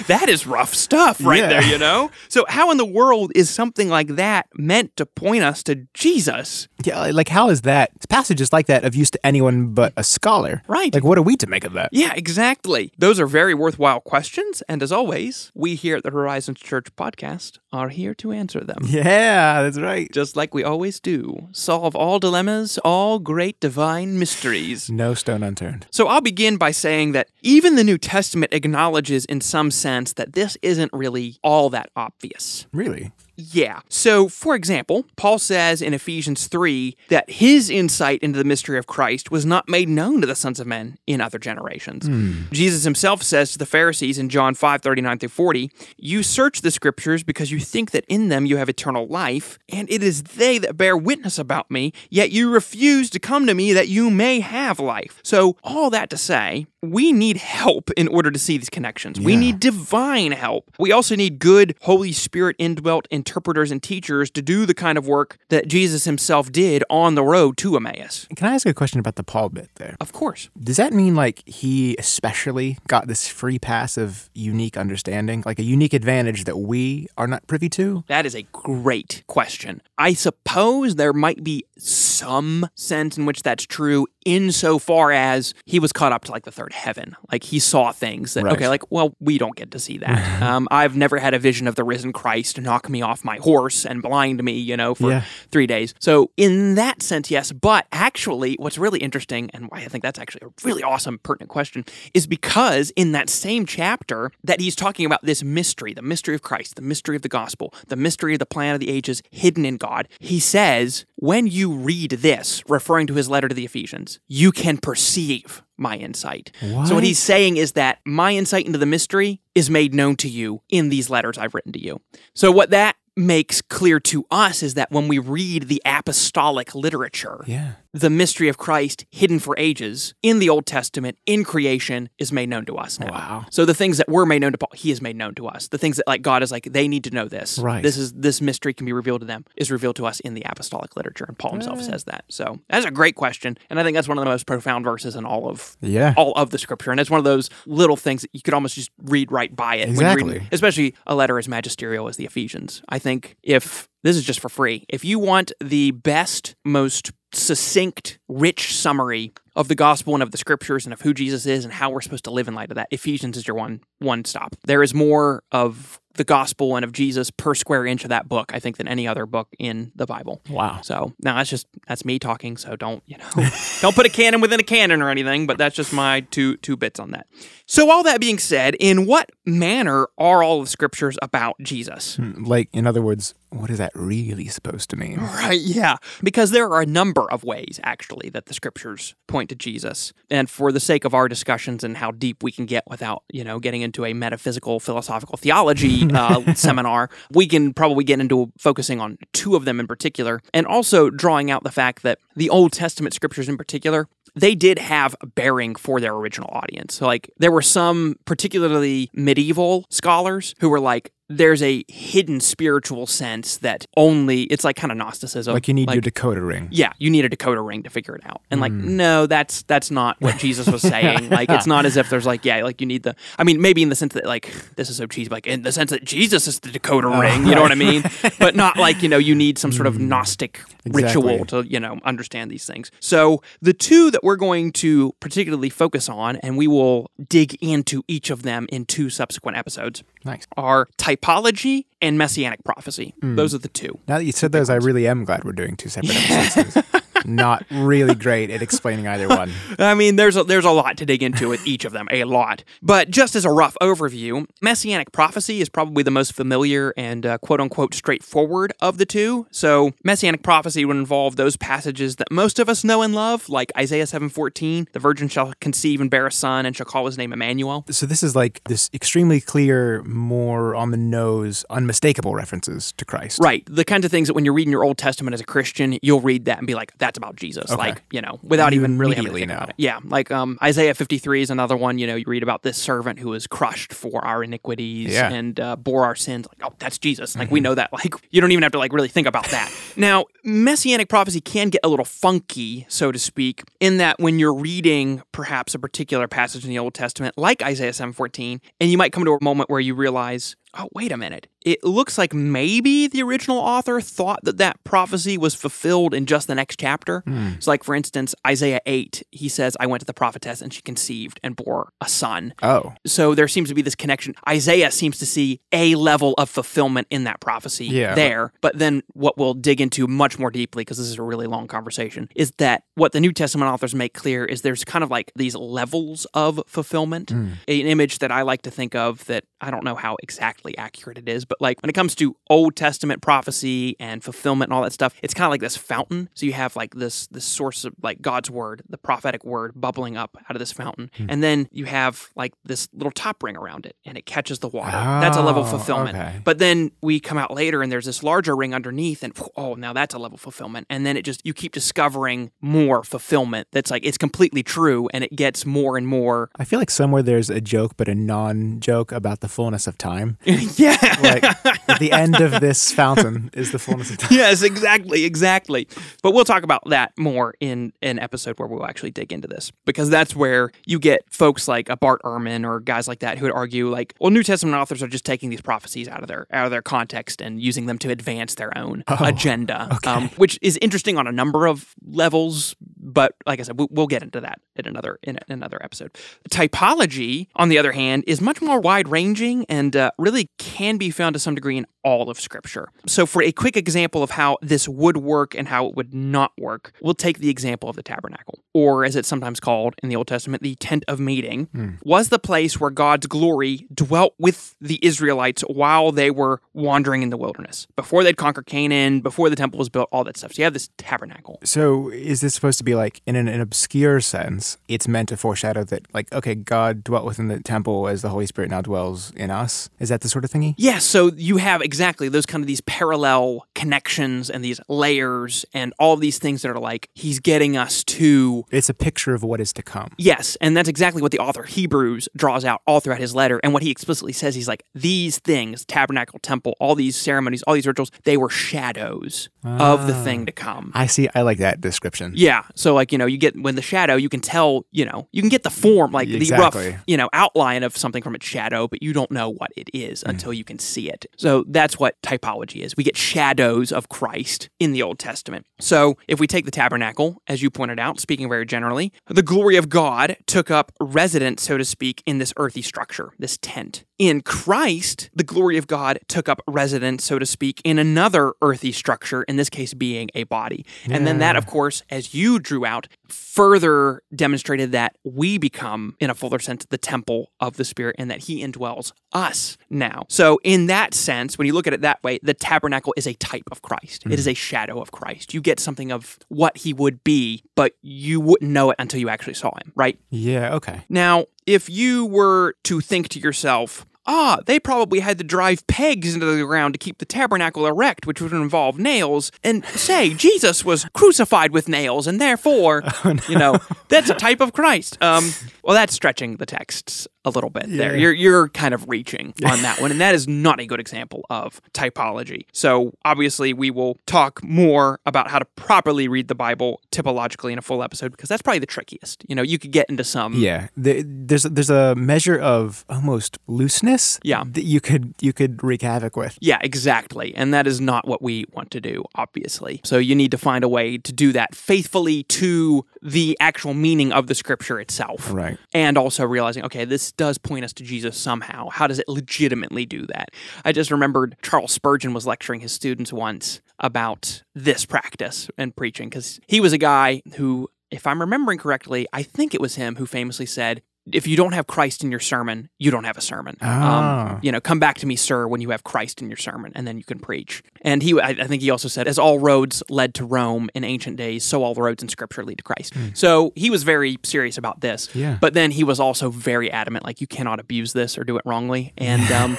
that 0.07 0.29
is 0.29 0.47
rough 0.47 0.75
stuff 0.75 1.25
right 1.25 1.41
Yeah. 1.41 1.49
there, 1.49 1.63
you 1.65 1.79
know? 1.79 2.11
So, 2.29 2.45
how 2.49 2.71
in 2.71 2.77
the 2.77 2.85
world 2.85 3.33
is 3.35 3.51
something 3.51 3.89
like 3.89 4.09
that 4.17 4.47
meant 4.57 4.97
to 4.97 5.07
point 5.07 5.43
us 5.45 5.63
to 5.65 5.87
Jesus? 5.95 6.69
yeah, 6.85 7.11
like 7.13 7.29
how 7.29 7.49
is 7.49 7.63
that? 7.63 7.91
Passages 8.09 8.53
like 8.53 8.67
that 8.67 8.85
of 8.85 8.95
use 8.95 9.11
to 9.11 9.27
anyone 9.27 9.69
but 9.69 9.93
a 9.97 10.05
scholar. 10.05 10.63
Right. 10.69 10.93
Like, 10.93 11.03
what 11.05 11.17
are 11.19 11.23
we 11.23 11.35
to 11.37 11.47
make 11.47 11.65
of 11.65 11.73
that? 11.73 11.89
Yeah, 11.93 12.13
exactly. 12.15 12.93
Those 12.99 13.19
are 13.19 13.27
very 13.27 13.55
worthwhile 13.55 14.01
questions. 14.01 14.63
And 14.69 14.83
as 14.83 14.93
always, 14.93 15.51
we 15.55 15.75
here 15.77 15.97
at 15.97 16.03
the 16.03 16.11
Horizons 16.11 16.61
Church 16.61 16.95
podcast 16.97 17.59
are 17.75 17.89
here 17.89 18.15
to 18.15 18.33
answer 18.33 18.61
them. 18.61 18.79
Yeah, 18.85 19.63
that's 19.63 19.79
right. 19.79 20.11
just 20.13 20.37
like 20.37 20.55
we 20.55 20.63
always 20.63 21.01
do, 21.01 21.49
solve 21.53 21.97
all 21.97 22.19
dilemmas, 22.19 22.79
all 22.85 23.19
great 23.19 23.59
divine 23.61 24.19
mysteries. 24.19 24.91
No 25.05 25.13
stone 25.15 25.43
unturned. 25.43 25.87
So 25.91 26.07
I'll 26.07 26.21
begin 26.21 26.57
by 26.57 26.71
saying 26.71 27.13
that 27.13 27.29
even 27.43 27.75
the 27.75 27.83
New 27.83 27.99
Testament 27.99 28.53
acknowledges, 28.55 29.25
in 29.25 29.41
some 29.41 29.71
sense, 29.73 30.13
that 30.13 30.35
this 30.35 30.57
isn't 30.63 30.93
really 30.93 31.37
all 31.43 31.69
that 31.71 31.91
obvious. 31.97 32.67
Really? 32.73 33.11
Yeah. 33.37 33.81
So, 33.89 34.29
for 34.29 34.55
example, 34.55 35.05
Paul 35.17 35.39
says 35.39 35.83
in 35.83 35.95
Ephesians 35.95 36.47
3 36.47 36.97
that 37.09 37.29
his 37.29 37.69
insight 37.71 38.23
into 38.23 38.39
the 38.39 38.45
mystery 38.45 38.79
of 38.79 38.87
Christ 38.87 39.31
was 39.31 39.45
not 39.45 39.69
made 39.69 39.89
known 39.89 40.21
to 40.21 40.27
the 40.27 40.35
sons 40.35 40.61
of 40.61 40.67
men 40.67 40.99
in 41.07 41.21
other 41.21 41.39
generations. 41.39 42.07
Hmm. 42.07 42.43
Jesus 42.53 42.85
himself 42.85 43.23
says 43.23 43.53
to 43.53 43.59
the 43.59 43.67
Pharisees 43.67 44.19
in 44.19 44.29
John 44.29 44.55
5 44.55 44.83
39 44.83 45.19
through 45.19 45.29
40, 45.29 45.71
You 45.97 46.23
search 46.23 46.61
the 46.61 46.71
scriptures 46.71 47.23
because 47.23 47.51
you 47.51 47.61
think 47.61 47.91
that 47.91 48.05
in 48.09 48.29
them 48.29 48.47
you 48.47 48.57
have 48.57 48.69
eternal 48.69 49.07
life, 49.07 49.59
and 49.69 49.91
it 49.91 50.03
is 50.03 50.23
they 50.23 50.59
that 50.59 50.77
bear 50.77 50.97
witness 50.97 51.39
about 51.39 51.71
me, 51.71 51.93
yet 52.11 52.31
you 52.31 52.51
refuse 52.51 53.11
to 53.11 53.19
come 53.19 53.47
to 53.47 53.55
me 53.55 53.73
that 53.73 53.89
you 53.89 54.11
may 54.11 54.41
have 54.41 54.79
life. 54.79 55.21
So, 55.23 55.57
all 55.65 55.91
that 55.91 56.11
to 56.11 56.17
say, 56.17 56.67
we 56.91 57.13
need 57.13 57.39
help 57.39 57.91
in 57.97 58.09
order 58.09 58.31
to 58.31 58.39
see 58.39 58.59
these 58.59 58.71
connections. 58.71 59.21
We 59.21 59.37
need 59.37 59.61
divine 59.61 60.33
help. 60.33 60.71
We 60.79 60.93
also 60.93 61.17
need 61.17 61.39
good 61.39 61.75
Holy 61.83 62.13
Spirit 62.13 62.57
indwelt 62.59 63.07
interpreters 63.25 63.71
and 63.71 63.83
teachers 63.83 64.31
to 64.31 64.43
do 64.43 64.67
the 64.67 64.75
kind 64.75 64.99
of 64.99 65.09
work 65.09 65.39
that 65.49 65.67
Jesus 65.67 66.05
himself 66.05 66.53
did 66.53 66.85
on 66.91 67.15
the 67.15 67.23
road 67.23 67.57
to 67.57 67.75
Emmaus. 67.75 68.27
Can 68.37 68.47
I 68.47 68.53
ask 68.53 68.67
a 68.67 68.75
question 68.75 69.01
about 69.01 69.15
the 69.15 69.23
Paul 69.23 69.49
bit 69.49 69.71
there? 69.77 69.97
Of 69.99 70.13
course. 70.13 70.51
Does 70.63 70.77
that 70.77 70.93
mean 70.93 71.15
like 71.15 71.43
he 71.49 71.97
especially 71.99 72.77
got 72.87 73.09
this 73.09 73.27
free 73.27 73.59
pass 73.59 73.97
of 73.97 74.29
unique 74.35 74.77
understanding, 74.77 75.43
like 75.47 75.59
a 75.59 75.63
unique 75.63 75.95
advantage 75.95 76.45
that 76.45 76.59
we 76.59 77.07
are 77.17 77.27
not 77.27 77.47
privy 77.47 77.71
to? 77.71 78.05
That 78.09 78.27
is 78.27 78.35
a 78.35 78.43
great 78.53 79.23
question. 79.27 79.81
I 79.97 80.13
suppose 80.13 80.97
there 80.97 81.15
might 81.15 81.43
be 81.43 81.65
some 81.79 82.69
sense 82.75 83.17
in 83.19 83.27
which 83.27 83.43
that's 83.43 83.65
true 83.65 84.07
insofar 84.25 85.13
as 85.13 85.53
he 85.67 85.79
was 85.79 85.93
caught 85.93 86.13
up 86.13 86.25
to 86.25 86.33
like 86.33 86.45
the 86.45 86.51
third 86.51 86.73
heaven. 86.73 87.15
Like 87.31 87.45
he 87.45 87.59
saw 87.59 87.93
things 87.93 88.35
that, 88.35 88.45
Right. 88.45 88.55
okay, 88.55 88.69
like, 88.69 88.91
well, 88.91 89.15
we 89.21 89.37
don't 89.39 89.55
get 89.57 89.71
to 89.73 89.79
see 89.79 89.99
that. 89.99 90.43
um, 90.43 90.67
I've 90.71 90.97
never 90.97 91.19
had 91.19 91.35
a 91.35 91.39
vision 91.39 91.67
of 91.69 91.75
the 91.75 91.85
risen 91.85 92.13
Christ 92.13 92.61
knock 92.61 92.89
me 92.89 93.03
off 93.03 93.25
my 93.25 93.37
horse 93.39 93.85
and 93.85 94.01
blind 94.03 94.43
me, 94.43 94.53
you 94.59 94.77
know, 94.77 94.95
for 94.95 95.11
Yeah. 95.11 95.25
three 95.51 95.67
days. 95.67 95.95
So, 95.99 96.31
in 96.37 96.75
that 96.77 97.03
sense, 97.03 97.31
yes. 97.31 97.53
But 97.53 97.87
actually, 97.93 98.57
what's 98.59 98.79
really 98.79 98.99
interesting 99.01 99.51
and 99.53 99.67
why 99.71 99.79
I 99.79 99.87
think 99.89 100.03
that's 100.03 100.19
actually 100.19 100.47
a 100.47 100.67
really 100.67 100.83
awesome, 100.83 101.19
pertinent 101.23 101.51
question 101.51 101.85
is 102.15 102.27
because 102.27 102.91
in 102.97 103.13
that 103.13 103.29
same 103.29 103.67
chapter 103.67 104.31
that 104.43 104.61
he's 104.61 104.77
talking 104.77 105.05
about 105.07 105.23
this 105.25 105.43
mystery, 105.43 105.93
the 105.93 106.03
mystery 106.03 106.35
of 106.35 106.43
Christ, 106.43 106.77
the 106.77 106.83
mystery 106.83 107.17
of 107.17 107.23
the 107.23 107.29
gospel, 107.29 107.75
the 107.89 107.97
mystery 107.97 108.33
of 108.35 108.39
the 108.39 108.47
plan 108.47 108.75
of 108.75 108.81
the 108.81 108.91
ages 108.91 109.23
hidden 109.31 109.65
in 109.67 109.77
God, 109.77 110.09
he 110.19 110.41
says, 110.41 111.05
when 111.17 111.47
you 111.47 111.64
read 111.73 112.11
this, 112.11 112.63
referring 112.69 113.07
to 113.09 113.15
his 113.15 113.29
letter 113.29 113.49
to 113.49 113.55
the 113.55 113.65
Ephesians, 113.65 114.19
you 114.29 114.51
can 114.53 114.79
perceive 114.79 115.63
my 115.77 115.97
insight. 115.97 116.51
So, 116.61 116.67
what 116.75 116.91
What? 116.93 117.05
he's 117.05 117.19
saying 117.19 117.57
is 117.57 117.73
that 117.73 117.99
my 118.05 118.33
insight 118.33 118.67
into 118.67 118.79
the 118.79 118.87
mystery 118.87 119.41
is 119.55 119.69
made 119.71 119.95
known 119.95 120.17
to 120.17 120.29
you 120.29 120.63
in 120.69 120.89
these 120.89 121.11
letters 121.11 121.37
I've 121.39 121.55
written 121.55 121.73
to 121.73 121.81
you. 121.83 122.01
So, 122.35 122.51
what 122.53 122.71
that 122.71 122.97
makes 123.17 123.63
clear 123.63 124.01
to 124.01 124.25
us 124.31 124.63
is 124.63 124.75
that 124.75 124.91
when 124.91 125.07
we 125.09 125.19
read 125.19 125.69
the 125.69 125.81
apostolic 125.85 126.75
literature, 126.75 127.45
Yeah. 127.47 127.73
The 127.95 128.11
mystery 128.11 128.49
of 128.49 128.59
Christ 128.59 129.07
hidden 129.11 129.39
for 129.39 129.55
ages 129.57 130.15
in 130.21 130.41
the 130.41 130.51
Old 130.51 130.67
Testament, 130.67 131.17
in 131.27 131.45
creation, 131.45 132.09
is 132.19 132.33
made 132.33 132.49
known 132.49 132.67
to 132.67 132.77
us 132.77 132.99
now. 132.99 133.13
Wow. 133.13 133.47
So 133.51 133.65
the 133.65 133.73
things 133.73 133.99
that 133.99 134.09
were 134.09 134.27
made 134.27 134.41
known 134.41 134.53
to 134.53 134.59
Paul, 134.59 134.71
he 134.75 134.89
has 134.91 135.01
made 135.01 135.15
known 135.17 135.35
to 135.37 135.47
us. 135.47 135.69
The 135.69 135.79
things 135.79 135.97
that 135.99 136.07
like 136.09 136.21
God 136.21 136.43
is 136.43 136.51
like, 136.51 136.65
they 136.73 136.89
need 136.89 137.05
to 137.05 137.11
know 137.11 137.29
this. 137.29 137.59
Right. 137.59 137.83
This 137.83 137.97
is 137.97 138.13
this 138.13 138.41
mystery 138.41 138.75
can 138.75 138.85
be 138.85 138.93
revealed 138.93 139.21
to 139.21 139.27
them, 139.27 139.45
is 139.57 139.71
revealed 139.71 139.97
to 139.97 140.07
us 140.07 140.19
in 140.21 140.35
the 140.35 140.43
apostolic 140.45 140.97
literature. 140.97 141.25
And 141.25 141.39
Paul 141.39 141.53
himself 141.53 141.79
eh. 141.79 141.83
says 141.83 142.05
that. 142.05 142.25
So 142.29 142.59
that's 142.69 142.85
a 142.85 142.91
great 142.91 143.15
question. 143.15 143.57
And 143.71 143.79
I 143.79 143.85
think 143.85 143.95
that's 143.95 144.09
one 144.09 144.19
of 144.19 144.25
the 144.25 144.31
most 144.31 144.45
profound 144.47 144.85
verses 144.85 145.15
in 145.15 145.25
all 145.25 145.49
of 145.49 145.77
Yeah. 145.81 146.15
all 146.17 146.33
of 146.35 146.51
the 146.51 146.59
scripture. 146.59 146.91
And 146.91 146.99
it's 146.99 147.11
one 147.11 147.19
of 147.19 147.25
those 147.25 147.49
little 147.65 147.97
things 147.97 148.23
that 148.23 148.31
you 148.33 148.43
could 148.43 148.55
almost 148.55 148.75
just 148.75 148.91
read 149.03 149.31
right 149.31 149.55
by 149.55 149.77
it. 149.77 149.85
when 149.95 149.99
reading- 150.17 150.29
Exactly. 150.31 150.49
especially 150.51 150.95
a 151.07 151.15
letter 151.15 151.39
as 151.39 151.47
magisterial 151.47 152.09
as 152.09 152.17
the 152.17 152.25
Ephesians. 152.25 152.83
I 152.89 152.99
think 152.99 153.37
if 153.43 153.89
this 154.03 154.17
is 154.17 154.25
just 154.25 154.41
for 154.41 154.49
free, 154.49 154.85
if 154.89 155.05
you 155.05 155.19
want 155.19 155.53
the 155.63 155.93
best, 155.93 156.57
most 156.65 157.13
succinct, 157.37 158.19
rich 158.29 158.75
summary 158.75 159.33
of 159.57 159.69
the 159.69 159.75
gospel 159.75 160.15
and 160.15 160.23
of 160.23 160.31
the 160.31 160.39
scriptures 160.39 160.85
and 160.85 160.93
of 160.93 161.03
who 161.03 161.15
Jesus 161.15 161.47
is 161.47 161.65
and 161.65 161.73
how 161.73 161.91
we're 161.91 162.01
supposed 162.01 162.25
to 162.25 162.31
live 162.31 162.49
in 162.49 162.55
light 162.55 162.71
of 162.71 162.75
that, 162.77 162.89
Ephesians 162.91 163.37
is 163.37 163.47
your 163.47 163.57
one 163.57 163.81
one 163.99 164.25
stop. 164.25 164.57
There 164.65 164.83
is 164.83 164.95
more 164.95 165.43
of 165.53 166.01
the 166.17 166.25
gospel 166.25 166.77
and 166.77 166.85
of 166.85 166.93
Jesus 166.93 167.31
per 167.31 167.55
square 167.55 167.85
inch 167.85 168.05
of 168.05 168.11
that 168.11 168.29
book, 168.29 168.53
I 168.55 168.61
think, 168.61 168.77
than 168.77 168.87
any 168.87 169.07
other 169.07 169.27
book 169.27 169.49
in 169.59 169.91
the 169.95 170.07
Bible. 170.07 170.41
Wow. 170.49 170.81
So 170.83 171.13
now 171.21 171.37
that's 171.37 171.51
just 171.51 171.67
that's 171.87 172.05
me 172.05 172.19
talking. 172.19 172.57
So 172.57 172.77
don't 172.77 173.03
you 173.07 173.17
know 173.19 173.49
don't 173.81 173.95
put 173.95 174.07
a 174.07 174.11
canon 174.11 174.41
within 174.41 174.61
a 174.61 174.65
canon 174.65 175.03
or 175.03 175.11
anything. 175.11 175.47
But 175.47 175.59
that's 175.59 175.75
just 175.75 175.93
my 175.93 176.21
two 176.21 176.57
two 176.59 176.77
bits 176.77 177.01
on 177.01 177.11
that. 177.13 177.27
So 177.67 177.91
all 177.91 178.03
that 178.03 178.21
being 178.21 178.39
said, 178.39 178.75
in 178.79 179.07
what 179.07 179.31
manner 179.47 180.07
are 180.19 180.43
all 180.43 180.61
of 180.61 180.67
the 180.67 180.71
scriptures 180.71 181.17
about 181.23 181.57
Jesus? 181.63 182.17
Hmm, 182.17 182.45
like, 182.45 182.69
in 182.75 182.87
other 182.87 183.01
words, 183.01 183.35
what 183.49 183.71
is 183.71 183.79
that 183.79 183.93
really 183.95 184.49
supposed 184.49 184.91
to 184.91 184.97
mean? 184.97 185.19
Right, 185.19 185.61
yeah. 185.61 185.97
Because 186.23 186.51
there 186.51 186.69
are 186.69 186.83
a 186.83 186.87
number 186.87 187.31
of 187.31 187.43
ways, 187.43 187.81
actually, 187.83 188.29
that 188.31 188.47
the 188.47 188.55
scriptures 188.55 189.15
point 189.45 189.51
to 189.51 189.71
Jesus. 189.71 190.13
And 190.31 190.49
for 190.49 190.73
the 190.73 190.81
sake 190.81 191.05
of 191.05 191.15
our 191.15 191.29
discussions 191.29 191.85
and 191.85 191.97
how 191.97 192.11
deep 192.11 192.43
we 192.43 192.51
can 192.51 192.67
get 192.67 192.85
without, 192.89 193.23
you 193.31 193.45
know, 193.45 193.61
getting 193.61 193.83
into 193.83 194.05
a 194.05 194.15
metaphysical, 194.15 194.81
philosophical 194.81 195.37
theology 195.37 196.09
uh, 196.15 196.55
seminar, 196.55 197.11
we 197.31 197.47
can 197.47 197.75
probably 197.75 198.05
get 198.05 198.21
into 198.21 198.51
focusing 198.59 199.01
on 199.01 199.19
two 199.33 199.55
of 199.55 199.65
them 199.65 199.81
in 199.81 199.87
particular, 199.87 200.41
and 200.53 200.67
also 200.67 201.11
drawing 201.11 201.51
out 201.51 201.63
the 201.63 201.71
fact 201.71 202.03
that 202.03 202.19
the 202.37 202.49
Old 202.51 202.73
Testament 202.73 203.15
scriptures 203.15 203.49
in 203.49 203.57
particular 203.57 204.09
they 204.37 204.57
did 204.57 204.81
have 204.81 205.15
bearing 205.37 205.77
for 205.77 206.01
their 206.01 206.13
original 206.13 206.51
audience. 206.53 206.95
So, 206.95 207.07
like, 207.07 207.31
there 207.39 207.53
were 207.53 207.63
some 207.63 208.17
particularly 208.25 209.09
medieval 209.13 209.85
scholars 209.91 210.57
who 210.59 210.69
were 210.69 210.81
like, 210.81 211.13
there's 211.31 211.63
a 211.63 211.85
hidden 211.89 212.39
spiritual 212.39 213.07
sense 213.07 213.57
that 213.59 213.87
only 213.97 214.43
it's 214.43 214.63
like 214.63 214.77
kind 214.77 214.93
of 214.93 214.99
Gnosticism. 214.99 215.55
Like 215.55 215.67
you 215.69 215.75
need 215.75 215.91
your 215.91 216.03
decoder 216.03 216.47
ring. 216.47 216.69
yeah, 216.71 216.93
you 216.99 217.09
need 217.11 217.25
a 217.25 217.31
decoder 217.31 217.67
ring 217.67 217.83
to 217.85 217.91
figure 217.91 218.15
it 218.15 218.23
out. 218.27 218.43
And 218.51 218.61
like, 218.61 218.73
Hmm. 218.73 218.97
no, 218.97 219.27
that's 219.27 219.63
that's 219.63 219.91
not 219.91 220.21
what 220.21 220.37
Jesus 220.39 220.67
was 220.69 220.83
saying. 220.95 221.31
like, 221.31 221.49
it's 221.51 221.67
not 221.67 221.87
as 221.87 221.97
if 221.97 222.11
there's 222.11 222.27
like, 222.27 222.45
yeah, 222.45 222.63
like 222.63 222.81
you 222.81 222.87
need 222.87 223.05
the. 223.05 223.17
I 223.39 223.45
mean, 223.45 223.61
maybe 223.63 223.83
in 223.83 223.89
the 223.89 223.97
sense 223.97 224.13
that 224.15 224.27
like 224.27 224.53
this 224.77 224.91
is 224.91 224.97
so 224.99 225.07
cheesy, 225.07 225.31
like 225.31 225.47
in 225.47 225.63
the 225.63 225.73
sense 225.73 225.91
that 225.93 226.05
Jesus 226.05 226.47
is 226.47 226.61
the 226.61 226.69
decoder 226.69 227.15
Oh, 227.15 227.21
ring. 227.21 227.47
You 227.47 227.55
know 227.55 227.63
what 227.63 227.73
I 227.73 227.77
mean? 227.77 228.05
but 228.39 228.55
not 228.55 228.77
like 228.77 229.03
you 229.03 229.09
know 229.09 229.19
you 229.19 229.35
need 229.35 229.57
some 229.59 229.73
sort 229.73 229.87
of 229.87 229.99
Gnostic 229.99 230.61
ritual 230.93 231.39
Hmm. 231.39 231.45
To 231.45 231.63
you 231.67 231.81
know 231.81 231.99
understand 232.05 232.51
these 232.51 232.67
things. 232.67 232.91
So 233.01 233.43
the 233.61 233.73
two 233.73 234.11
that 234.11 234.23
we're 234.23 234.37
going 234.37 234.73
to 234.73 235.13
particularly 235.21 235.71
focus 235.71 236.09
on, 236.09 236.37
and 236.37 236.57
we 236.57 236.67
will 236.67 237.11
dig 237.29 237.55
into 237.63 238.03
each 238.09 238.31
of 238.31 238.43
them 238.43 238.67
in 238.71 238.85
two 238.87 239.11
subsequent 239.11 239.57
episodes, 239.57 240.03
Nice. 240.25 240.47
are 240.57 240.89
typology 240.99 241.85
and 242.03 242.19
messianic 242.19 242.63
prophecy. 242.65 243.15
Hmm. 243.21 243.37
Those 243.37 243.55
are 243.55 243.59
the 243.59 243.69
two. 243.69 243.99
Now 244.09 244.19
that 244.19 244.25
you 244.25 244.33
said 244.33 244.53
those, 244.53 244.69
I 244.71 244.77
really 244.77 245.07
am 245.07 245.25
glad 245.25 245.45
we're 245.45 245.53
doing 245.53 245.77
two 245.77 245.89
separate 245.89 246.17
episodes. 246.31 247.04
Not 247.25 247.65
really 247.71 248.15
great 248.15 248.51
at 248.51 248.63
explaining 248.63 249.07
either 249.07 249.29
one. 249.29 249.51
I 249.79 249.95
mean, 249.95 250.17
there's 250.17 250.37
a, 250.37 250.45
there's 250.45 250.65
a 250.65 250.71
lot 250.71 250.97
to 250.99 251.07
dig 251.07 251.23
into 251.23 251.49
with 251.49 251.67
each 251.67 251.85
of 251.85 251.93
them, 251.93 252.09
a 252.11 252.25
lot. 252.25 252.65
But 252.83 253.11
just 253.11 253.35
as 253.35 253.45
a 253.45 253.51
rough 253.51 253.77
overview, 253.81 254.47
messianic 254.61 255.13
prophecy 255.13 255.61
is 255.61 255.69
probably 255.69 256.03
the 256.03 256.11
most 256.11 256.33
familiar 256.33 256.93
and 256.97 257.25
uh, 257.27 257.39
quote 257.39 257.61
unquote 257.61 257.95
straightforward 257.95 258.73
of 258.81 258.99
the 258.99 259.07
two. 259.07 259.47
So, 259.51 259.93
messianic 260.05 260.43
prophecy 260.43 260.85
would 260.85 260.97
involve 260.97 261.37
those 261.37 261.57
passages 261.57 262.17
that 262.17 262.31
most 262.31 262.59
of 262.59 262.69
us 262.69 262.85
know 262.85 263.03
and 263.03 263.15
love, 263.15 263.49
like 263.49 263.73
Isaiah 263.77 264.07
7:14, 264.07 264.89
"The 264.93 264.99
virgin 264.99 265.29
shall 265.29 265.53
conceive 265.61 266.01
and 266.01 266.11
bear 266.11 266.27
a 266.27 266.33
son, 266.33 266.67
and 266.67 266.77
shall 266.77 266.87
call 266.87 267.07
his 267.07 267.19
name 267.19 267.33
Emmanuel." 267.33 267.85
So 267.91 268.07
this 268.07 268.23
is 268.23 268.37
like 268.37 268.63
this 268.65 268.91
extremely 268.93 269.41
clear, 269.41 270.03
more 270.05 270.75
on 270.75 270.91
the 270.91 270.97
nose, 270.97 271.65
unmistakable 271.71 272.35
references 272.35 272.93
to 272.93 273.05
Christ. 273.05 273.39
Right, 273.41 273.65
the 273.71 273.85
kinds 273.85 274.05
of 274.05 274.11
things 274.11 274.29
that 274.29 274.35
when 274.35 274.45
you're 274.45 274.55
reading 274.55 274.73
your 274.73 274.85
Old 274.85 274.99
Testament 274.99 275.35
as 275.35 275.41
a 275.41 275.45
Christian, 275.45 275.99
you'll 276.03 276.21
read 276.21 276.45
that 276.47 276.59
and 276.59 276.67
be 276.67 276.75
like, 276.75 276.97
"That's 276.99 277.14
about 277.17 277.37
Jesus," 277.37 277.71
Okay. 277.71 277.77
like 277.77 278.03
you 278.11 278.21
know, 278.21 278.39
without 278.43 278.73
You 278.73 278.81
even 278.81 278.99
really 278.99 279.15
having 279.17 279.31
to 279.33 279.39
think 279.39 279.49
know. 279.49 279.55
about 279.57 279.69
it. 279.71 279.75
Yeah, 279.79 279.99
like 280.05 280.31
um, 280.31 280.59
Isaiah 280.63 280.95
53 280.95 281.43
is 281.43 281.51
another 281.51 281.77
one. 281.77 281.99
You 281.99 282.07
know, 282.07 282.15
you 282.17 282.25
read 282.27 282.43
about 282.43 282.63
this 282.63 282.77
servant 282.79 283.19
who 283.19 283.31
was 283.31 283.47
crushed 283.47 283.93
for 283.93 284.25
our 284.25 284.43
iniquities 284.45 285.13
Yeah. 285.13 285.25
Mm-hmm. 285.27 285.35
and 285.35 285.61
uh, 285.61 285.77
bore 285.77 286.05
our 286.05 286.15
sins. 286.15 286.47
Like, 286.49 286.71
oh, 286.71 286.75
that's 286.79 286.99
Jesus. 286.99 287.37
Like 287.37 287.51
we 287.51 287.61
know 287.61 287.75
that. 287.75 287.93
Like 287.93 288.15
you 288.31 288.41
don't 288.41 288.51
even 288.53 288.63
have 288.63 288.73
to 288.73 288.79
like 288.79 288.93
really 288.93 289.09
think 289.09 289.27
about 289.27 289.49
that. 289.51 289.73
now, 289.97 290.25
messianic 290.45 291.09
prophecy 291.09 291.41
can 291.41 291.69
get 291.71 291.81
a 291.85 291.89
little 291.89 292.05
funky, 292.05 292.87
so 292.89 293.13
to 293.13 293.19
speak, 293.19 293.63
in 293.81 293.99
that 293.99 294.19
when 294.19 294.39
you're 294.39 294.55
reading 294.55 295.23
perhaps 295.33 295.75
a 295.75 295.79
particular 295.79 296.27
passage 296.29 296.65
in 296.65 296.71
the 296.71 296.79
Old 296.79 296.95
Testament, 296.95 297.37
like 297.39 297.63
Isaiah 297.63 297.93
7:14, 297.93 298.61
and 298.81 298.91
you 298.91 298.99
might 298.99 299.13
come 299.13 299.25
to 299.25 299.33
a 299.33 299.39
moment 299.43 299.71
where 299.71 299.81
you 299.81 299.95
realize. 299.95 300.57
Oh, 300.77 300.89
wait 300.93 301.13
a 301.13 301.17
minute. 301.17 301.47
It 301.65 301.83
looks 301.85 302.19
like 302.19 302.35
maybe 302.35 303.07
the 303.07 303.23
original 303.23 303.59
author 303.59 304.01
thought 304.01 304.41
that 304.43 304.59
that 304.59 304.83
prophecy 304.85 305.39
was 305.39 305.55
fulfilled 305.55 306.13
in 306.13 306.27
just 306.27 306.47
the 306.47 306.55
next 306.55 306.79
chapter. 306.79 307.21
Hmm. 307.27 307.53
So, 307.61 307.71
like, 307.71 307.85
for 307.85 307.95
instance, 307.95 308.35
Isaiah 308.47 308.81
8, 308.85 309.23
he 309.31 309.49
says, 309.49 309.77
I 309.81 309.87
went 309.87 310.01
to 310.01 310.05
the 310.07 310.13
prophetess 310.13 310.61
and 310.61 310.73
she 310.75 310.83
conceived 310.83 311.41
and 311.43 311.57
bore 311.57 311.91
a 312.01 312.09
son. 312.09 312.55
Oh, 312.63 312.93
So 313.07 313.35
there 313.35 313.49
seems 313.49 313.69
to 313.71 313.75
be 313.75 313.83
this 313.83 313.95
connection. 313.95 314.35
Isaiah 314.49 314.91
seems 314.91 315.19
to 315.21 315.27
see 315.27 315.61
a 315.73 315.95
level 315.95 316.35
of 316.39 316.51
fulfillment 316.51 317.07
in 317.11 317.25
that 317.25 317.41
prophecy 317.41 317.87
Yeah. 317.87 318.15
there. 318.15 318.53
But 318.61 318.79
then 318.79 319.03
what 319.15 319.39
we'll 319.39 319.55
dig 319.55 319.81
into 319.81 320.07
much 320.07 320.39
more 320.39 320.51
deeply, 320.51 320.83
because 320.83 320.99
this 320.99 321.07
is 321.09 321.19
a 321.19 321.23
really 321.23 321.47
long 321.47 321.67
conversation, 321.67 322.29
is 322.35 322.51
that 322.59 322.83
what 322.95 323.13
the 323.13 323.21
New 323.21 323.33
Testament 323.33 323.71
authors 323.71 323.95
make 323.95 324.13
clear 324.13 324.45
is 324.45 324.63
there's 324.63 324.85
kind 324.85 325.03
of 325.05 325.11
like 325.11 325.31
these 325.37 325.55
levels 325.55 326.27
of 326.35 326.61
fulfillment. 326.67 327.31
Hmm. 327.31 327.53
An 327.69 327.87
image 327.87 328.19
that 328.19 328.31
I 328.33 328.43
like 328.43 328.63
to 328.63 328.71
think 328.71 328.95
of 328.95 329.25
that 329.27 329.45
I 329.61 329.71
don't 329.71 329.85
know 329.85 329.95
how 329.95 330.17
exactly 330.23 330.64
accurate 330.79 331.19
it 331.19 331.29
is, 331.29 331.45
but 331.45 331.61
like 331.61 331.83
when 331.83 331.91
it 331.91 331.93
comes 331.93 332.15
to 332.17 332.37
Old 332.49 332.77
Testament 332.77 333.21
prophecy 333.21 333.97
and 334.01 334.25
fulfillment 334.25 334.71
and 334.71 334.75
all 334.77 334.83
that 334.83 334.93
stuff, 334.93 335.15
it's 335.23 335.35
kind 335.35 335.45
of 335.47 335.51
like 335.51 335.61
this 335.61 335.77
fountain. 335.77 336.29
So 336.35 336.47
you 336.47 336.53
have 336.55 336.77
like 336.77 336.95
this 336.95 337.27
this 337.27 337.45
source 337.45 337.85
of 337.85 337.93
like 338.03 338.23
God's 338.23 338.51
word, 338.51 338.83
the 338.89 338.97
prophetic 338.99 339.45
word 339.45 339.73
bubbling 339.79 340.17
up 340.17 340.37
out 340.49 340.57
of 340.57 340.59
this 340.61 340.73
fountain. 340.73 341.11
Hmm. 341.17 341.27
And 341.29 341.43
then 341.43 341.69
you 341.73 341.85
have 341.85 342.31
like 342.37 342.55
this 342.65 342.89
little 342.95 343.11
top 343.13 343.43
ring 343.43 343.57
around 343.57 343.85
it 343.85 343.97
and 344.07 344.17
it 344.17 344.25
catches 344.25 344.61
the 344.61 344.69
water. 344.69 344.91
that's 344.93 345.37
a 345.37 345.43
level 345.43 345.63
of 345.63 345.69
Oh, 345.69 345.71
fulfillment. 345.73 346.17
okay. 346.17 346.41
But 346.45 346.59
then 346.59 346.93
we 347.03 347.21
come 347.21 347.37
out 347.39 347.51
later 347.53 347.83
and 347.83 347.91
there's 347.93 348.07
this 348.07 348.23
larger 348.23 348.57
ring 348.57 348.75
underneath 348.75 349.23
and 349.23 349.37
oh, 349.57 349.75
now 349.75 349.93
that's 349.93 350.15
a 350.15 350.19
level 350.19 350.37
of 350.37 350.41
fulfillment. 350.41 350.87
And 350.89 351.05
then 351.05 351.17
it 351.17 351.25
just 351.25 351.45
you 351.45 351.53
keep 351.53 351.73
discovering 351.73 352.51
more 352.61 353.03
fulfillment 353.05 353.69
that's 353.73 353.91
like 353.91 354.05
it's 354.05 354.19
completely 354.19 354.63
true 354.63 355.09
and 355.13 355.25
it 355.25 355.35
gets 355.35 355.67
more 355.67 355.97
and 355.97 356.07
more 356.07 356.51
I 356.57 356.65
feel 356.65 356.79
like 356.79 356.91
somewhere 356.91 357.23
there's 357.23 357.51
a 357.51 357.61
joke, 357.61 357.97
but 357.97 358.09
a 358.09 358.15
non-joke 358.15 359.11
about 359.13 359.41
the 359.41 359.49
fullness 359.49 359.87
of 359.87 359.99
time. 359.99 360.39
yeah. 360.77 361.17
Like 361.23 361.45
at 361.89 361.99
the 361.99 362.13
end 362.13 362.41
of 362.41 362.61
this 362.61 362.93
fountain 362.93 363.51
is 363.53 363.73
the 363.73 363.79
fullness 363.79 364.11
of 364.11 364.19
time. 364.19 364.31
yes, 364.33 364.63
exactly, 364.63 365.25
exactly. 365.25 365.89
But 366.23 366.33
we'll 366.33 366.45
talk 366.45 366.63
about 366.63 366.89
that 366.89 367.13
more 367.19 367.55
in 367.61 367.93
an 368.03 368.19
episode 368.19 368.59
where 368.59 368.69
we'll 368.69 368.87
actually 368.87 369.11
dig 369.11 369.33
into 369.33 369.49
this 369.49 369.73
because 369.85 370.11
that's 370.11 370.35
where 370.35 370.71
you 370.87 370.99
get 370.99 371.23
folks 371.31 371.69
like 371.69 371.89
a 371.89 371.97
Bart 371.97 372.21
Ehrman 372.25 372.67
or 372.67 372.81
guys 372.81 373.09
like 373.09 373.21
that 373.21 373.39
who 373.39 373.47
would 373.47 373.55
argue 373.55 373.89
like, 373.89 374.15
well, 374.21 374.31
New 374.31 374.43
Testament 374.43 374.77
authors 374.77 375.03
are 375.03 375.09
just 375.09 375.25
taking 375.25 375.51
these 375.51 375.61
prophecies 375.61 376.09
out 376.09 376.23
of 376.23 376.29
their 376.29 376.47
out 376.53 376.65
of 376.65 376.71
their 376.71 376.83
context 376.83 377.41
and 377.41 377.61
using 377.61 377.87
them 377.87 377.99
to 377.99 378.11
advance 378.11 378.55
their 378.57 378.77
own 378.77 379.05
agenda, 379.09 379.99
um, 380.07 380.29
which 380.37 380.59
is 380.63 380.79
interesting 380.83 381.19
on 381.19 381.27
a 381.27 381.33
number 381.33 381.67
of 381.67 381.95
levels. 382.07 382.75
But 383.15 383.35
like 383.47 383.61
I 383.61 383.63
said, 383.63 383.79
we- 383.79 383.89
we'll 383.91 384.07
get 384.09 384.23
into 384.23 384.41
that 384.41 384.59
in 384.77 384.87
another 384.87 385.19
in 385.23 385.39
another 385.49 385.79
episode. 385.83 386.11
Typology, 386.51 387.49
on 387.57 387.69
the 387.69 387.79
other 387.79 387.93
hand, 387.93 388.25
is 388.27 388.41
much 388.41 388.61
more 388.63 388.81
wide 388.81 389.09
ranging 389.09 389.65
and 389.69 389.95
uh, 389.95 390.11
really 390.19 390.51
can 390.59 390.97
be 390.97 391.11
found 391.11 391.35
to 391.35 391.39
some 391.39 391.55
degree 391.55 391.77
in 391.77 391.87
all 392.03 392.29
of 392.31 392.39
Scripture. 392.41 392.89
So, 393.07 393.27
for 393.27 393.43
a 393.43 393.53
quick 393.53 393.77
example 393.77 394.23
of 394.23 394.31
how 394.33 394.59
this 394.63 394.89
would 394.89 395.17
work 395.19 395.55
and 395.55 395.69
how 395.69 395.87
it 395.87 395.95
would 395.95 396.13
not 396.15 396.53
work, 396.59 396.93
we'll 397.03 397.15
take 397.15 397.39
the 397.39 397.49
example 397.51 397.89
of 397.89 397.97
the 397.97 398.03
tabernacle, 398.03 398.59
or 398.75 399.05
as 399.05 399.15
it's 399.17 399.29
sometimes 399.29 399.61
called 399.61 399.95
in 400.03 400.09
the 400.09 400.17
Old 400.17 400.27
Testament, 400.27 400.63
the 400.63 400.75
tent 400.77 401.05
of 401.09 401.19
meeting, 401.21 401.69
was 402.05 402.29
the 402.31 402.39
place 402.39 402.79
where 402.81 402.91
God's 402.91 403.27
glory 403.27 403.87
dwelt 403.95 404.35
with 404.39 404.75
the 404.81 404.99
Israelites 405.05 405.63
while 405.63 406.13
they 406.13 406.31
were 406.31 406.61
wandering 406.73 407.23
in 407.23 407.31
the 407.31 407.37
wilderness, 407.39 407.87
before 407.97 408.23
they'd 408.25 408.37
conquered 408.37 408.67
Canaan, 408.67 409.21
before 409.21 409.49
the 409.51 409.57
temple 409.57 409.79
was 409.79 409.89
built, 409.89 410.09
all 410.13 410.25
that 410.25 410.37
stuff. 410.37 410.53
So, 410.55 410.61
you 410.61 410.65
have 410.65 410.73
this 410.75 410.89
tabernacle. 410.99 411.59
So 411.65 412.09
is 412.11 412.41
this 412.41 412.55
supposed 412.55 412.79
to 412.79 412.85
be 412.85 412.95
like 412.95 413.04
in 413.27 413.37
an, 413.37 413.49
an 413.49 413.61
obscure 413.61 414.21
sense? 414.21 414.79
It's 414.89 415.09
meant 415.09 415.29
to 415.31 415.37
foreshadow 415.37 415.85
that, 415.85 416.07
like, 416.15 416.33
okay, 416.33 416.55
God 416.55 417.05
dwelt 417.05 417.25
within 417.25 417.49
the 417.49 417.61
temple 417.61 418.09
as 418.09 418.23
the 418.23 418.29
Holy 418.29 418.47
Spirit 418.47 418.71
now 418.71 418.81
dwells 418.81 419.33
in 419.33 419.51
us. 419.51 419.91
Is 419.99 420.09
that 420.09 420.21
the 420.21 420.29
sort 420.29 420.45
of 420.45 420.51
thingy? 420.51 420.75
Yeah, 420.77 420.99
so 420.99 421.31
you 421.37 421.59
have 421.59 421.83
exactly 421.83 422.29
those 422.29 422.47
kind 422.47 422.63
of 422.63 422.67
these 422.67 422.81
parallel 422.83 423.67
connections 423.75 424.51
and 424.51 424.65
these 424.65 424.81
layers 424.89 425.65
and 425.75 425.93
all 425.99 426.15
of 426.15 426.21
these 426.21 426.39
things 426.39 426.63
that 426.63 426.71
are 426.71 426.79
like 426.79 427.09
he's 427.15 427.41
getting 427.41 427.77
us 427.77 428.05
to 428.05 428.65
It's 428.71 428.89
a 428.89 428.95
picture 428.95 429.35
of 429.35 429.43
what 429.43 429.61
is 429.61 429.73
to 429.75 429.83
come. 429.83 430.13
Yes, 430.17 430.57
and 430.61 430.77
that's 430.77 430.89
exactly 430.89 431.23
what 431.23 431.33
the 431.33 431.39
author 431.39 431.63
Hebrews 431.63 432.29
draws 432.37 432.65
out 432.65 432.81
all 432.87 433.01
throughout 433.01 433.21
his 433.21 433.35
letter. 433.35 433.61
And 433.63 433.73
what 433.73 433.83
he 433.83 433.91
explicitly 433.91 434.33
says, 434.33 434.55
he's 434.55 434.69
like, 434.69 434.85
these 434.95 435.39
things, 435.39 435.85
tabernacle, 435.85 436.39
temple, 436.41 436.77
all 436.81 436.95
these 436.95 437.17
ceremonies, 437.17 437.63
all 437.65 437.75
these 437.75 437.87
rituals, 437.87 438.11
they 438.25 438.37
were 438.37 438.51
shadows 438.51 439.49
of 439.65 440.07
the 440.07 440.15
ah. 440.15 440.25
thing 440.25 440.47
to 440.47 440.53
come. 440.53 440.93
I 440.95 441.07
see. 441.07 441.29
I 441.35 441.43
like 441.43 441.59
that 441.59 441.81
description. 441.81 442.33
Yeah. 442.37 442.65
So 442.75 442.94
like, 442.95 443.13
you 443.13 443.19
know, 443.19 443.27
you 443.27 443.39
get 443.39 443.61
when 443.61 443.75
the 443.75 443.83
shadow, 443.83 444.17
you 444.17 444.29
can 444.29 444.41
tell, 444.41 444.87
you 444.93 445.05
know, 445.05 445.29
you 445.33 445.43
can 445.43 445.49
get 445.49 445.63
the 445.63 445.71
form, 445.71 446.13
like 446.13 446.29
Exactly. 446.29 446.85
the 446.85 446.91
rough, 446.91 447.03
you 447.07 447.17
know, 447.17 447.29
outline 447.33 447.83
of 447.83 447.97
something 447.97 448.23
from 448.23 448.35
its 448.35 448.47
shadow, 448.47 448.89
but 448.89 449.03
you 449.03 449.13
don't 449.13 449.31
know 449.31 449.51
what 449.51 449.71
it 449.77 449.91
is 449.93 450.23
mm. 450.23 450.31
until 450.31 450.53
you 450.53 450.65
can 450.65 450.79
see 450.79 451.11
it. 451.11 451.27
So 451.37 451.65
that's 451.69 451.99
what 451.99 452.21
typology 452.23 452.83
is. 452.83 452.97
We 452.97 453.05
get 453.05 453.17
shadows 453.17 453.93
of 453.93 454.09
Christ 454.09 454.71
in 454.79 454.93
the 454.93 455.03
Old 455.03 455.19
Testament. 455.19 455.67
So 455.81 456.17
if 456.29 456.41
we 456.41 456.47
take 456.47 456.65
the 456.65 456.71
tabernacle, 456.71 457.43
as 457.47 457.63
you 457.63 457.71
pointed 457.71 457.99
out, 457.99 458.21
speaking 458.21 458.49
very 458.49 458.67
generally, 458.67 459.13
the 459.27 459.43
glory 459.43 459.77
of 459.77 459.89
God 459.89 460.37
took 460.47 460.71
up 460.71 460.93
residence, 461.01 461.63
so 461.63 461.79
to 461.79 461.85
speak, 461.85 462.23
in 462.27 462.39
this 462.39 462.53
earthy 462.57 462.83
structure, 462.83 463.33
this 463.39 463.59
tent. 463.61 464.05
In 464.19 464.43
Christ, 464.43 465.29
the 465.35 465.43
glory 465.43 465.77
of 465.77 465.89
God 465.89 466.21
took 466.29 466.49
up 466.49 466.61
residence, 466.69 467.25
so 467.25 467.41
to 467.41 467.47
speak, 467.47 467.81
in 467.83 467.99
another 467.99 468.53
earthy 468.63 468.93
structure, 468.93 469.43
in 469.45 469.57
this 469.57 469.69
case 469.69 469.93
being 469.93 470.31
a 470.35 470.45
body. 470.45 470.87
And 471.09 471.27
then 471.27 471.39
that, 471.39 471.57
of 471.57 471.67
course, 471.67 472.03
as 472.11 472.33
you 472.33 472.61
drew 472.61 472.87
out, 472.87 473.09
further 473.29 474.23
demonstrated 474.35 474.93
that 474.93 475.17
we 475.25 475.59
become, 475.59 476.17
in 476.21 476.31
a 476.31 476.35
fuller 476.35 476.61
sense, 476.61 476.87
the 476.91 476.99
temple 476.99 477.51
of 477.59 477.77
the 477.77 477.85
Spirit 477.85 478.15
and 478.19 478.31
that 478.31 478.45
He 478.45 478.65
indwells 478.65 479.13
us 479.33 479.77
now. 479.91 480.27
So, 480.29 480.61
in 480.63 480.87
that 480.87 481.13
sense, 481.13 481.59
when 481.59 481.67
you 481.67 481.73
look 481.73 481.89
at 481.89 481.93
it 481.93 482.03
that 482.03 482.23
way, 482.23 482.39
the 482.43 482.55
tabernacle 482.55 483.15
is 483.17 483.27
a 483.27 483.35
type 483.35 483.65
of 483.73 483.83
Christ. 483.83 484.25
It 484.27 484.39
is 484.39 484.47
mm. 484.47 484.53
a 484.53 484.55
shadow 484.55 485.01
of 485.01 485.11
Christ. 485.11 485.55
You 485.55 485.61
get 485.61 485.81
something 485.81 486.13
of 486.13 486.39
what 486.49 486.77
He 486.77 486.93
would 486.93 487.25
be, 487.25 487.65
but 487.75 487.97
you 488.01 488.41
wouldn't 488.41 488.71
know 488.71 488.91
it 488.91 488.97
until 489.01 489.19
you 489.19 489.29
actually 489.29 489.55
saw 489.55 489.75
Him, 489.77 489.93
right? 489.97 490.19
Yeah. 490.31 490.75
Okay. 490.75 491.03
Now, 491.09 491.47
if 491.67 491.89
you 491.89 492.27
were 492.27 492.75
to 492.85 493.01
think 493.01 493.29
to 493.31 493.39
yourself, 493.39 494.07
ah, 494.27 494.61
they 494.67 494.79
probably 494.79 495.21
had 495.21 495.39
to 495.39 495.45
drive 495.45 495.87
pegs 495.87 496.35
into 496.35 496.47
the 496.47 496.65
ground 496.65 496.95
to 496.95 496.99
keep 496.99 497.19
the 497.19 497.25
tabernacle 497.25 497.87
erect, 497.87 498.27
which 498.27 498.41
would 498.41 498.53
involve 498.53 498.99
nails. 498.99 499.51
And 499.63 499.85
say, 499.87 500.35
Jesus 500.35 500.85
was 500.85 501.07
crucified 501.15 501.73
with 501.73 501.89
nails, 501.89 502.27
and 502.27 502.41
therefore, 502.41 503.03
you 503.49 503.59
know, 503.59 503.79
that's 504.09 504.31
a 504.31 504.35
type 504.35 504.61
of 504.61 504.73
Christ. 504.73 505.23
Um, 505.23 505.53
well, 505.83 505.95
that's 505.95 506.15
stretching 506.15 506.57
the 506.57 506.67
texts 506.67 507.29
a 507.45 507.51
little 507.51 507.71
bit 507.71 507.85
there. 507.89 508.17
You're 508.17 508.33
you're 508.33 508.69
kind 508.71 508.95
of 508.95 509.09
reaching 509.09 509.53
on 509.67 509.83
that 509.83 510.01
one, 510.01 510.11
and 510.11 510.21
that 510.21 510.35
is 510.35 510.49
not 510.49 510.81
a 510.81 510.87
good 510.87 511.01
example 511.01 511.45
of 511.51 511.81
typology. 511.93 512.65
So 512.73 513.13
obviously, 513.25 513.73
we 513.73 513.91
will 513.91 514.19
talk 514.27 514.63
more 514.65 515.21
about 515.27 515.51
how 515.51 515.59
to 515.59 515.65
properly 515.77 516.27
read 516.27 516.49
the 516.49 516.55
Bible 516.55 517.03
typologically 517.13 517.73
in 517.73 517.79
a 517.79 517.83
full 517.83 518.03
episode 518.03 518.31
because 518.33 518.49
that's 518.49 518.63
probably 518.63 518.79
the 518.79 518.87
trickiest. 518.87 519.45
You 519.49 519.55
know, 519.55 519.63
you 519.63 519.79
could 519.79 519.93
get 519.93 520.09
into 520.09 520.25
some. 520.25 520.55
Yeah, 520.55 520.89
there's 520.97 521.65
there's 521.65 521.91
a 521.91 522.15
measure 522.15 522.59
of 522.59 523.05
almost 523.09 523.59
looseness. 523.67 524.14
Yeah. 524.43 524.65
that 524.67 524.85
you 524.85 525.01
could 525.01 525.35
you 525.41 525.53
could 525.53 525.83
wreak 525.83 526.03
havoc 526.03 526.37
with. 526.37 526.59
Yeah, 526.61 526.79
exactly. 526.81 527.55
And 527.55 527.73
that 527.75 527.87
is 527.87 528.01
not 528.01 528.27
what 528.27 528.43
we 528.43 528.67
want 528.73 528.91
to 528.93 529.01
do, 529.01 529.25
obviously. 529.35 530.01
So 530.05 530.19
you 530.19 530.35
need 530.35 530.51
to 530.51 530.59
find 530.59 530.85
a 530.85 530.89
way 530.89 531.19
to 531.19 531.33
do 531.33 531.53
that 531.53 531.75
faithfully 531.75 532.45
to 532.45 533.05
the 533.23 533.57
actual 533.61 533.95
meaning 533.95 534.33
of 534.33 534.47
the 534.47 534.55
scripture 534.55 535.01
itself. 535.01 535.53
Right. 535.53 535.79
And 535.93 536.19
also 536.19 536.45
realizing, 536.45 536.85
okay, 536.85 537.05
this 537.05 537.33
does 537.33 537.59
point 537.59 537.85
us 537.85 537.93
to 537.95 538.05
Jesus 538.05 538.37
somehow. 538.37 538.89
How 538.91 539.07
does 539.07 539.19
it 539.19 539.29
legitimately 539.29 540.07
do 540.07 540.27
that? 540.27 540.51
I 540.85 540.93
just 540.93 541.11
remembered 541.11 541.57
Charles 541.63 541.93
Spurgeon 541.93 542.35
was 542.35 542.47
lecturing 542.47 542.81
his 542.81 542.93
students 542.93 543.33
once 543.33 543.81
about 543.99 544.63
this 544.75 545.05
practice 545.05 545.69
and 545.79 545.95
preaching 545.95 546.29
because 546.29 546.61
he 546.67 546.81
was 546.81 546.93
a 546.93 546.99
guy 546.99 547.43
who, 547.57 547.89
if 548.11 548.27
I'm 548.27 548.41
remembering 548.41 548.79
correctly, 548.79 549.27
I 549.33 549.43
think 549.43 549.75
it 549.75 549.81
was 549.81 549.95
him 549.97 550.17
who 550.17 550.27
famously 550.27 550.67
said, 550.67 551.03
if 551.33 551.47
you 551.47 551.57
don't 551.57 551.73
have 551.73 551.87
Christ 551.87 552.23
in 552.23 552.31
your 552.31 552.41
sermon, 552.41 552.91
you 552.99 553.11
don't 553.11 553.25
have 553.25 553.39
a 553.39 553.41
sermon. 553.41 553.77
Ah. 553.81 554.55
Um, 554.55 554.61
you 554.63 554.71
know, 554.71 554.81
come 554.81 554.99
back 554.99 555.19
to 555.19 555.27
me, 555.27 555.37
sir, 555.37 555.67
when 555.67 555.81
you 555.81 555.91
have 555.91 556.05
Christ 556.05 556.43
in 556.43 556.49
your 556.49 556.57
sermon, 556.57 556.93
and 556.95 557.07
then 557.07 557.17
you 557.17 557.25
can 557.25 557.39
preach. 557.39 557.83
And 558.03 558.23
he, 558.23 558.39
I, 558.39 558.49
I 558.49 558.67
think 558.67 558.83
he 558.83 558.91
also 558.91 559.09
said, 559.09 559.27
as 559.27 559.39
all 559.39 559.59
roads 559.59 560.03
led 560.11 560.35
to 560.35 560.45
Rome 560.45 560.91
in 560.95 561.03
ancient 561.05 561.37
days, 561.37 561.65
so 561.65 561.83
all 561.83 561.95
the 561.95 562.03
roads 562.03 562.23
in 562.23 562.29
Scripture 562.29 562.65
lead 562.65 562.79
to 562.79 562.85
Christ. 562.85 563.15
So 563.33 563.73
he 563.75 563.89
was 563.91 564.03
very 564.03 564.39
serious 564.43 564.77
about 564.77 565.01
this. 565.01 565.35
Yeah. 565.35 565.57
But 565.61 565.75
then 565.75 565.91
he 565.91 566.05
was 566.05 566.21
also 566.21 566.51
very 566.51 566.91
adamant, 566.91 567.25
like 567.25 567.41
you 567.41 567.47
cannot 567.47 567.81
abuse 567.81 568.13
this 568.13 568.37
or 568.37 568.45
do 568.45 568.57
it 568.57 568.63
wrongly. 568.67 569.13
And 569.17 569.51
um, 569.53 569.79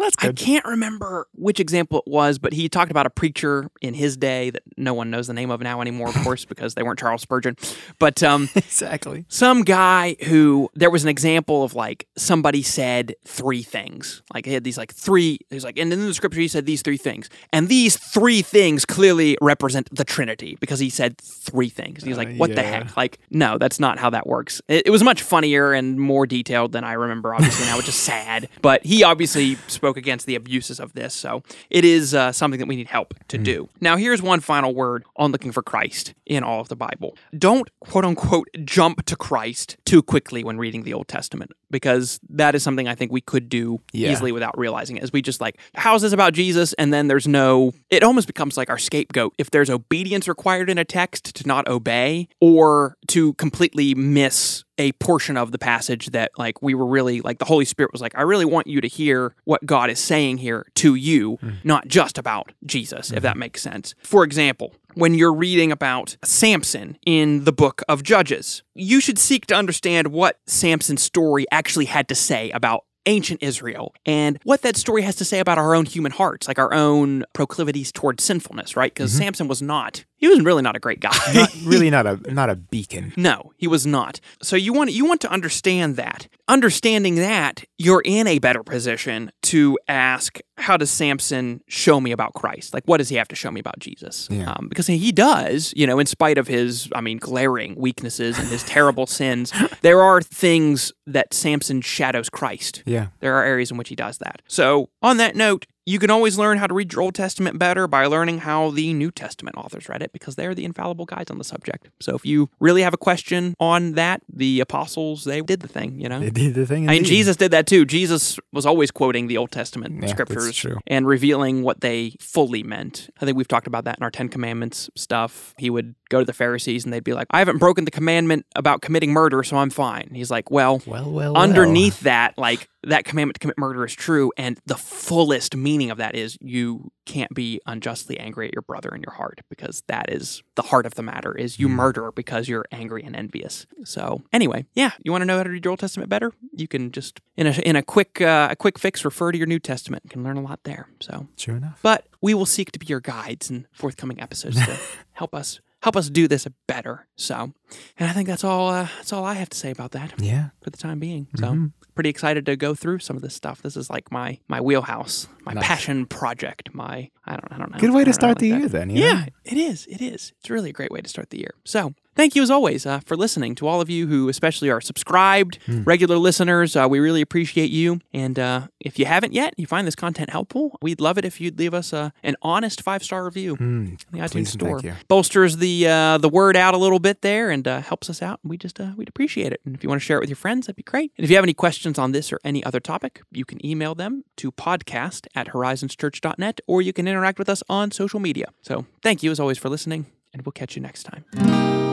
That's 0.00 0.16
I 0.18 0.32
can't 0.32 0.64
remember 0.64 1.28
which 1.34 1.60
example 1.60 1.98
it 1.98 2.10
was, 2.10 2.38
but 2.38 2.52
he 2.52 2.68
talked 2.68 2.90
about 2.90 3.06
a 3.06 3.10
preacher 3.10 3.70
in 3.82 3.94
his 3.94 4.16
day 4.16 4.50
that 4.50 4.62
no 4.76 4.94
one 4.94 5.10
knows 5.10 5.26
the 5.26 5.34
name 5.34 5.50
of 5.50 5.60
now 5.60 5.80
anymore, 5.80 6.08
of 6.08 6.14
course, 6.16 6.44
because 6.50 6.74
they 6.74 6.82
weren't 6.82 6.98
Charles 6.98 7.22
Spurgeon. 7.22 7.56
But 7.98 8.22
um, 8.22 8.48
exactly. 8.56 9.24
some 9.28 9.62
guy 9.62 10.16
who 10.26 10.70
there 10.74 10.90
was 10.90 11.02
an 11.02 11.08
example 11.08 11.62
of 11.62 11.74
like 11.74 12.06
somebody 12.16 12.62
said 12.62 13.14
three 13.24 13.62
things. 13.62 14.22
Like 14.32 14.46
he 14.46 14.54
had 14.54 14.64
these 14.64 14.78
like 14.78 14.92
three. 14.94 15.38
He's 15.50 15.64
like, 15.64 15.78
and 15.78 15.92
in 15.92 16.06
the 16.06 16.14
scripture 16.14 16.40
he 16.40 16.48
said 16.48 16.66
these 16.66 16.82
three 16.82 16.96
things, 16.96 17.28
and 17.52 17.68
these 17.68 17.96
three 17.96 18.42
things 18.42 18.84
clearly 18.84 19.36
represent 19.40 19.88
the 19.94 20.04
Trinity 20.04 20.56
because 20.60 20.80
he 20.80 20.90
said 20.90 21.18
three 21.18 21.68
things. 21.68 22.02
He's 22.02 22.16
like, 22.16 22.28
Uh, 22.28 22.32
what 22.32 22.54
the 22.54 22.62
heck? 22.62 22.96
Like, 22.96 23.18
no, 23.30 23.58
that's 23.58 23.78
not 23.78 23.98
how 23.98 24.10
that 24.10 24.26
works. 24.26 24.62
It, 24.68 24.86
it 24.86 24.90
was 24.90 25.02
much 25.04 25.22
funnier 25.22 25.72
and 25.72 26.00
more 26.00 26.26
detailed 26.26 26.72
than 26.72 26.84
I 26.84 26.94
remember. 26.94 27.34
Obviously 27.34 27.66
now, 27.66 27.76
which 27.76 27.88
is 27.88 27.94
sad. 27.94 28.48
But 28.62 28.84
he 28.84 29.04
obviously 29.04 29.56
spoke 29.66 29.89
against 29.96 30.26
the 30.26 30.34
abuses 30.34 30.80
of 30.80 30.92
this, 30.94 31.14
so 31.14 31.42
it 31.70 31.84
is 31.84 32.14
uh, 32.14 32.32
something 32.32 32.58
that 32.60 32.66
we 32.66 32.76
need 32.76 32.88
help 32.88 33.14
to 33.28 33.38
do. 33.38 33.68
Now, 33.80 33.96
here's 33.96 34.22
one 34.22 34.40
final 34.40 34.74
word 34.74 35.04
on 35.16 35.32
looking 35.32 35.52
for 35.52 35.62
Christ 35.62 36.14
in 36.26 36.42
all 36.42 36.60
of 36.60 36.68
the 36.68 36.76
Bible. 36.76 37.16
Don't 37.36 37.68
quote 37.80 38.04
unquote 38.04 38.48
jump 38.64 39.04
to 39.06 39.16
Christ 39.16 39.76
too 39.84 40.02
quickly 40.02 40.44
when 40.44 40.58
reading 40.58 40.82
the 40.84 40.94
Old 40.94 41.08
Testament 41.08 41.50
because 41.70 42.18
that 42.28 42.54
is 42.54 42.62
something 42.62 42.88
I 42.88 42.94
think 42.96 43.12
we 43.12 43.20
could 43.20 43.48
do 43.48 43.80
Yeah. 43.92 44.10
easily 44.10 44.32
without 44.32 44.58
realizing 44.58 44.96
it. 44.96 45.02
As 45.04 45.12
we 45.12 45.22
just 45.22 45.40
like, 45.40 45.56
how's 45.74 46.02
this 46.02 46.12
about 46.12 46.32
Jesus? 46.32 46.72
And 46.74 46.92
then 46.92 47.06
there's 47.08 47.28
no, 47.28 47.72
it 47.90 48.02
almost 48.02 48.26
becomes 48.26 48.56
like 48.56 48.68
our 48.70 48.78
scapegoat. 48.78 49.34
If 49.38 49.50
there's 49.50 49.70
obedience 49.70 50.26
required 50.26 50.68
in 50.68 50.78
a 50.78 50.84
text 50.84 51.34
to 51.36 51.46
not 51.46 51.68
obey 51.68 52.28
or 52.40 52.96
to 53.08 53.34
completely 53.34 53.94
miss 53.94 54.64
a 54.80 54.92
portion 54.92 55.36
of 55.36 55.52
the 55.52 55.58
passage 55.58 56.06
that 56.06 56.32
like 56.38 56.62
we 56.62 56.72
were 56.74 56.86
really 56.86 57.20
like 57.20 57.38
the 57.38 57.44
Holy 57.44 57.66
Spirit 57.66 57.92
was 57.92 58.00
like, 58.00 58.16
I 58.16 58.22
really 58.22 58.46
want 58.46 58.66
you 58.66 58.80
to 58.80 58.88
hear 58.88 59.34
what 59.44 59.64
God 59.66 59.90
is 59.90 60.00
saying 60.00 60.38
here 60.38 60.66
to 60.76 60.94
you, 60.94 61.36
hmm. 61.36 61.50
not 61.64 61.86
just 61.86 62.16
about 62.16 62.52
Jesus, 62.64 63.10
if 63.10 63.18
hmm. 63.18 63.24
that 63.24 63.36
makes 63.36 63.60
sense. 63.60 63.94
For 64.02 64.24
example, 64.24 64.72
when 64.94 65.14
you're 65.14 65.34
reading 65.34 65.70
about 65.70 66.16
Samson 66.24 66.96
in 67.04 67.44
the 67.44 67.52
book 67.52 67.82
of 67.90 68.02
Judges, 68.02 68.62
you 68.74 69.00
should 69.00 69.18
seek 69.18 69.44
to 69.46 69.54
understand 69.54 70.08
what 70.08 70.40
Samson's 70.46 71.02
story 71.02 71.44
actually 71.52 71.84
had 71.84 72.08
to 72.08 72.14
say 72.14 72.50
about 72.52 72.84
ancient 73.06 73.42
Israel 73.42 73.94
and 74.06 74.38
what 74.44 74.62
that 74.62 74.76
story 74.76 75.02
has 75.02 75.16
to 75.16 75.24
say 75.24 75.40
about 75.40 75.58
our 75.58 75.74
own 75.74 75.86
human 75.86 76.12
hearts, 76.12 76.48
like 76.48 76.58
our 76.58 76.72
own 76.72 77.24
proclivities 77.32 77.92
towards 77.92 78.22
sinfulness, 78.22 78.76
right? 78.76 78.92
Because 78.92 79.12
mm-hmm. 79.12 79.22
Samson 79.22 79.48
was 79.48 79.62
not, 79.62 80.04
he 80.16 80.28
was 80.28 80.40
really 80.42 80.62
not 80.62 80.76
a 80.76 80.80
great 80.80 81.00
guy. 81.00 81.16
Not, 81.34 81.54
really 81.64 81.88
not 81.88 82.06
a 82.06 82.16
not 82.32 82.50
a 82.50 82.54
beacon. 82.54 83.12
No, 83.16 83.52
he 83.56 83.66
was 83.66 83.86
not. 83.86 84.20
So 84.42 84.54
you 84.54 84.72
want 84.72 84.92
you 84.92 85.06
want 85.06 85.22
to 85.22 85.30
understand 85.30 85.96
that. 85.96 86.28
Understanding 86.46 87.14
that, 87.16 87.64
you're 87.78 88.02
in 88.04 88.26
a 88.26 88.38
better 88.38 88.62
position 88.62 89.32
to 89.42 89.78
ask, 89.88 90.38
how 90.60 90.76
does 90.76 90.90
Samson 90.90 91.62
show 91.66 92.00
me 92.00 92.12
about 92.12 92.34
Christ? 92.34 92.74
Like, 92.74 92.84
what 92.84 92.98
does 92.98 93.08
he 93.08 93.16
have 93.16 93.28
to 93.28 93.34
show 93.34 93.50
me 93.50 93.60
about 93.60 93.78
Jesus? 93.78 94.28
Yeah. 94.30 94.52
Um, 94.52 94.68
because 94.68 94.86
he 94.86 95.12
does, 95.12 95.72
you 95.76 95.86
know, 95.86 95.98
in 95.98 96.06
spite 96.06 96.38
of 96.38 96.46
his, 96.46 96.88
I 96.94 97.00
mean, 97.00 97.18
glaring 97.18 97.74
weaknesses 97.76 98.38
and 98.38 98.48
his 98.48 98.62
terrible 98.64 99.06
sins, 99.08 99.52
there 99.80 100.02
are 100.02 100.20
things 100.20 100.92
that 101.06 101.34
Samson 101.34 101.80
shadows 101.80 102.28
Christ. 102.28 102.82
Yeah. 102.86 103.08
There 103.20 103.34
are 103.36 103.44
areas 103.44 103.70
in 103.70 103.76
which 103.76 103.88
he 103.88 103.96
does 103.96 104.18
that. 104.18 104.42
So, 104.46 104.90
on 105.02 105.16
that 105.16 105.34
note, 105.34 105.66
you 105.86 105.98
can 105.98 106.10
always 106.10 106.38
learn 106.38 106.58
how 106.58 106.66
to 106.66 106.74
read 106.74 106.92
your 106.92 107.02
Old 107.02 107.14
Testament 107.14 107.58
better 107.58 107.86
by 107.86 108.06
learning 108.06 108.38
how 108.38 108.70
the 108.70 108.92
New 108.92 109.10
Testament 109.10 109.56
authors 109.56 109.88
read 109.88 110.02
it 110.02 110.12
because 110.12 110.36
they're 110.36 110.54
the 110.54 110.64
infallible 110.64 111.06
guides 111.06 111.30
on 111.30 111.38
the 111.38 111.44
subject. 111.44 111.88
So, 112.00 112.14
if 112.14 112.24
you 112.24 112.50
really 112.60 112.82
have 112.82 112.94
a 112.94 112.98
question 112.98 113.54
on 113.58 113.92
that, 113.92 114.22
the 114.32 114.60
apostles, 114.60 115.24
they 115.24 115.40
did 115.40 115.60
the 115.60 115.68
thing, 115.68 116.00
you 116.00 116.08
know? 116.08 116.20
They 116.20 116.30
did 116.30 116.54
the 116.54 116.66
thing. 116.66 116.88
I 116.88 116.94
mean. 116.94 117.04
Jesus 117.04 117.36
did 117.36 117.50
that 117.50 117.66
too. 117.66 117.84
Jesus 117.84 118.38
was 118.52 118.66
always 118.66 118.90
quoting 118.90 119.26
the 119.26 119.36
Old 119.36 119.50
Testament 119.50 120.00
Yeah, 120.00 120.08
scriptures 120.08 120.64
and 120.86 121.06
revealing 121.06 121.62
what 121.62 121.80
they 121.80 122.14
fully 122.20 122.62
meant. 122.62 123.10
I 123.20 123.24
think 123.24 123.36
we've 123.36 123.48
talked 123.48 123.66
about 123.66 123.84
that 123.84 123.98
in 123.98 124.04
our 124.04 124.10
Ten 124.10 124.28
Commandments 124.28 124.90
stuff. 124.94 125.54
He 125.58 125.70
would 125.70 125.94
go 126.10 126.18
to 126.18 126.24
the 126.26 126.34
Pharisees 126.34 126.84
and 126.84 126.92
they'd 126.92 127.02
be 127.04 127.14
like, 127.14 127.26
I 127.30 127.38
haven't 127.38 127.58
broken 127.58 127.86
the 127.86 127.90
commandment 127.90 128.44
about 128.54 128.82
committing 128.82 129.12
murder, 129.12 129.42
so 129.42 129.56
I'm 129.56 129.70
fine. 129.70 130.02
And 130.02 130.16
he's 130.16 130.30
like, 130.30 130.50
Well, 130.50 130.82
Well, 130.84 131.10
well, 131.10 131.36
underneath 131.36 132.00
that, 132.00 132.36
like 132.36 132.68
that 132.82 133.04
commandment 133.04 133.34
to 133.34 133.40
commit 133.40 133.58
murder 133.58 133.84
is 133.84 133.94
true, 133.94 134.32
and 134.36 134.58
the 134.66 134.76
fullest 134.76 135.54
meaning 135.56 135.90
of 135.90 135.98
that 135.98 136.14
is 136.14 136.36
you 136.40 136.90
can't 137.04 137.32
be 137.34 137.60
unjustly 137.66 138.18
angry 138.18 138.48
at 138.48 138.54
your 138.54 138.62
brother 138.62 138.90
in 138.94 139.02
your 139.02 139.12
heart 139.12 139.40
because 139.50 139.82
that 139.86 140.10
is 140.10 140.42
the 140.54 140.62
heart 140.62 140.86
of 140.86 140.94
the 140.94 141.02
matter 141.02 141.36
is 141.36 141.58
you 141.58 141.68
murder 141.68 142.10
because 142.12 142.48
you're 142.48 142.64
angry 142.72 143.02
and 143.02 143.14
envious. 143.16 143.66
So 143.84 144.22
anyway, 144.32 144.66
yeah, 144.74 144.92
you 145.02 145.12
want 145.12 145.22
to 145.22 145.26
know 145.26 145.36
how 145.36 145.42
to 145.42 145.50
read 145.50 145.64
your 145.64 145.70
Old 145.70 145.80
Testament 145.80 146.08
better? 146.08 146.32
You 146.52 146.68
can 146.68 146.90
just 146.90 147.20
in 147.36 147.46
a 147.46 147.50
in 147.50 147.76
a 147.76 147.82
quick 147.82 148.20
uh, 148.20 148.48
a 148.50 148.56
quick 148.56 148.78
fix 148.78 149.04
refer 149.04 149.30
to 149.32 149.38
your 149.38 149.46
New 149.46 149.58
Testament. 149.58 150.02
You 150.04 150.10
can 150.10 150.24
learn 150.24 150.36
a 150.36 150.42
lot 150.42 150.60
there. 150.64 150.88
So 151.00 151.26
True 151.36 151.56
enough. 151.56 151.80
but 151.82 152.06
we 152.20 152.32
will 152.34 152.46
seek 152.46 152.72
to 152.72 152.78
be 152.78 152.86
your 152.86 153.00
guides 153.00 153.50
in 153.50 153.66
forthcoming 153.72 154.20
episodes 154.20 154.56
to 154.56 154.78
help 155.12 155.34
us 155.34 155.60
help 155.82 155.96
us 155.96 156.10
do 156.10 156.28
this 156.28 156.46
better. 156.66 157.06
So, 157.16 157.52
and 157.98 158.08
I 158.08 158.12
think 158.12 158.28
that's 158.28 158.44
all. 158.44 158.68
Uh, 158.68 158.88
that's 158.96 159.12
all 159.12 159.24
I 159.24 159.34
have 159.34 159.50
to 159.50 159.56
say 159.58 159.70
about 159.70 159.92
that 159.92 160.12
Yeah. 160.18 160.50
for 160.62 160.70
the 160.70 160.76
time 160.78 160.98
being. 160.98 161.28
So, 161.36 161.46
Mm-hmm. 161.48 161.66
pretty 161.94 162.10
excited 162.10 162.46
to 162.46 162.56
go 162.56 162.74
through 162.74 162.98
some 163.00 163.16
of 163.16 163.22
this 163.22 163.34
stuff. 163.34 163.62
This 163.62 163.76
is 163.76 163.90
like 163.90 164.10
my 164.12 164.38
my 164.48 164.60
wheelhouse, 164.60 165.28
my 165.44 165.52
Nice. 165.52 165.66
passion 165.66 166.06
project. 166.06 166.74
My 166.74 167.10
I 167.24 167.32
don't 167.32 167.52
I 167.52 167.58
don't 167.58 167.70
know. 167.72 167.78
Good 167.78 167.92
way 167.94 168.04
to 168.04 168.12
start 168.12 168.32
like 168.32 168.38
the 168.38 168.50
that. 168.50 168.58
year, 168.58 168.68
then. 168.68 168.88
know? 168.88 168.94
Yeah, 168.94 169.26
it 169.44 169.56
is. 169.58 169.86
It 169.86 170.00
is. 170.00 170.32
It's 170.40 170.50
really 170.50 170.70
a 170.70 170.72
great 170.72 170.90
way 170.90 171.00
to 171.00 171.08
start 171.08 171.30
the 171.30 171.38
year. 171.38 171.54
So, 171.64 171.94
thank 172.20 172.34
you 172.36 172.42
as 172.42 172.50
always 172.50 172.84
uh, 172.86 173.00
for 173.08 173.16
listening 173.16 173.54
to 173.56 173.66
all 173.66 173.80
of 173.80 173.88
you 173.88 174.06
who, 174.06 174.28
especially, 174.28 174.68
are 174.70 174.80
subscribed, 174.80 175.58
Hmm. 175.66 175.82
regular 175.84 176.16
listeners. 176.18 176.76
Uh, 176.76 176.86
we 176.88 176.98
really 177.00 177.20
appreciate 177.22 177.70
you. 177.70 178.00
And 178.12 178.38
uh, 178.38 178.68
if 178.80 178.98
you 178.98 179.06
haven't 179.06 179.32
yet, 179.32 179.54
you 179.56 179.66
find 179.66 179.86
this 179.86 179.94
content 179.94 180.30
helpful, 180.30 180.76
we'd 180.82 181.00
love 181.00 181.16
it 181.18 181.24
if 181.24 181.40
you'd 181.40 181.58
leave 181.58 181.74
us 181.74 181.92
uh, 181.92 182.10
an 182.22 182.36
honest 182.42 182.82
five 182.82 183.02
star 183.02 183.24
review 183.24 183.56
Mm, 183.56 183.86
in 183.90 183.96
the 184.12 184.18
iTunes 184.18 184.48
store. 184.48 184.80
Bolsters 185.08 185.56
the 185.56 185.86
uh, 185.88 186.18
the 186.18 186.28
word 186.28 186.56
out 186.56 186.74
a 186.74 186.78
little 186.78 186.98
bit 186.98 187.22
there 187.22 187.50
and 187.50 187.66
uh, 187.66 187.80
helps 187.80 188.08
us 188.10 188.20
out. 188.22 188.38
We 188.44 188.56
just 188.56 188.78
uh, 188.80 188.92
we'd 188.96 189.08
appreciate 189.08 189.52
it. 189.52 189.60
And 189.64 189.74
if 189.74 189.82
you 189.82 189.88
want 189.88 190.00
to 190.00 190.04
share 190.04 190.16
it 190.18 190.20
with 190.20 190.28
your 190.30 190.36
friends, 190.44 190.66
that'd 190.66 190.76
be 190.76 190.82
great. 190.82 191.12
And 191.16 191.24
if 191.24 191.30
you 191.30 191.36
have 191.36 191.44
any 191.44 191.54
questions 191.54 191.98
on 191.98 192.12
this 192.12 192.32
or 192.32 192.38
any 192.44 192.62
other 192.64 192.80
topic, 192.80 193.22
you 193.30 193.44
can 193.44 193.58
email 193.64 193.94
them 193.94 194.24
to 194.36 194.52
podcast 194.52 195.26
at 195.34 195.48
horizonschurch.net 195.48 196.60
or 196.66 196.82
you 196.82 196.92
can 196.92 197.06
interact 197.08 197.38
with 197.38 197.48
us 197.48 197.62
on 197.68 197.90
social 197.90 198.20
media. 198.20 198.46
So 198.62 198.84
thank 199.02 199.22
you 199.22 199.30
as 199.30 199.40
always 199.40 199.58
for 199.58 199.68
listening, 199.68 200.06
and 200.32 200.42
we'll 200.42 200.52
catch 200.52 200.76
you 200.76 200.82
next 200.82 201.04
time. 201.04 201.89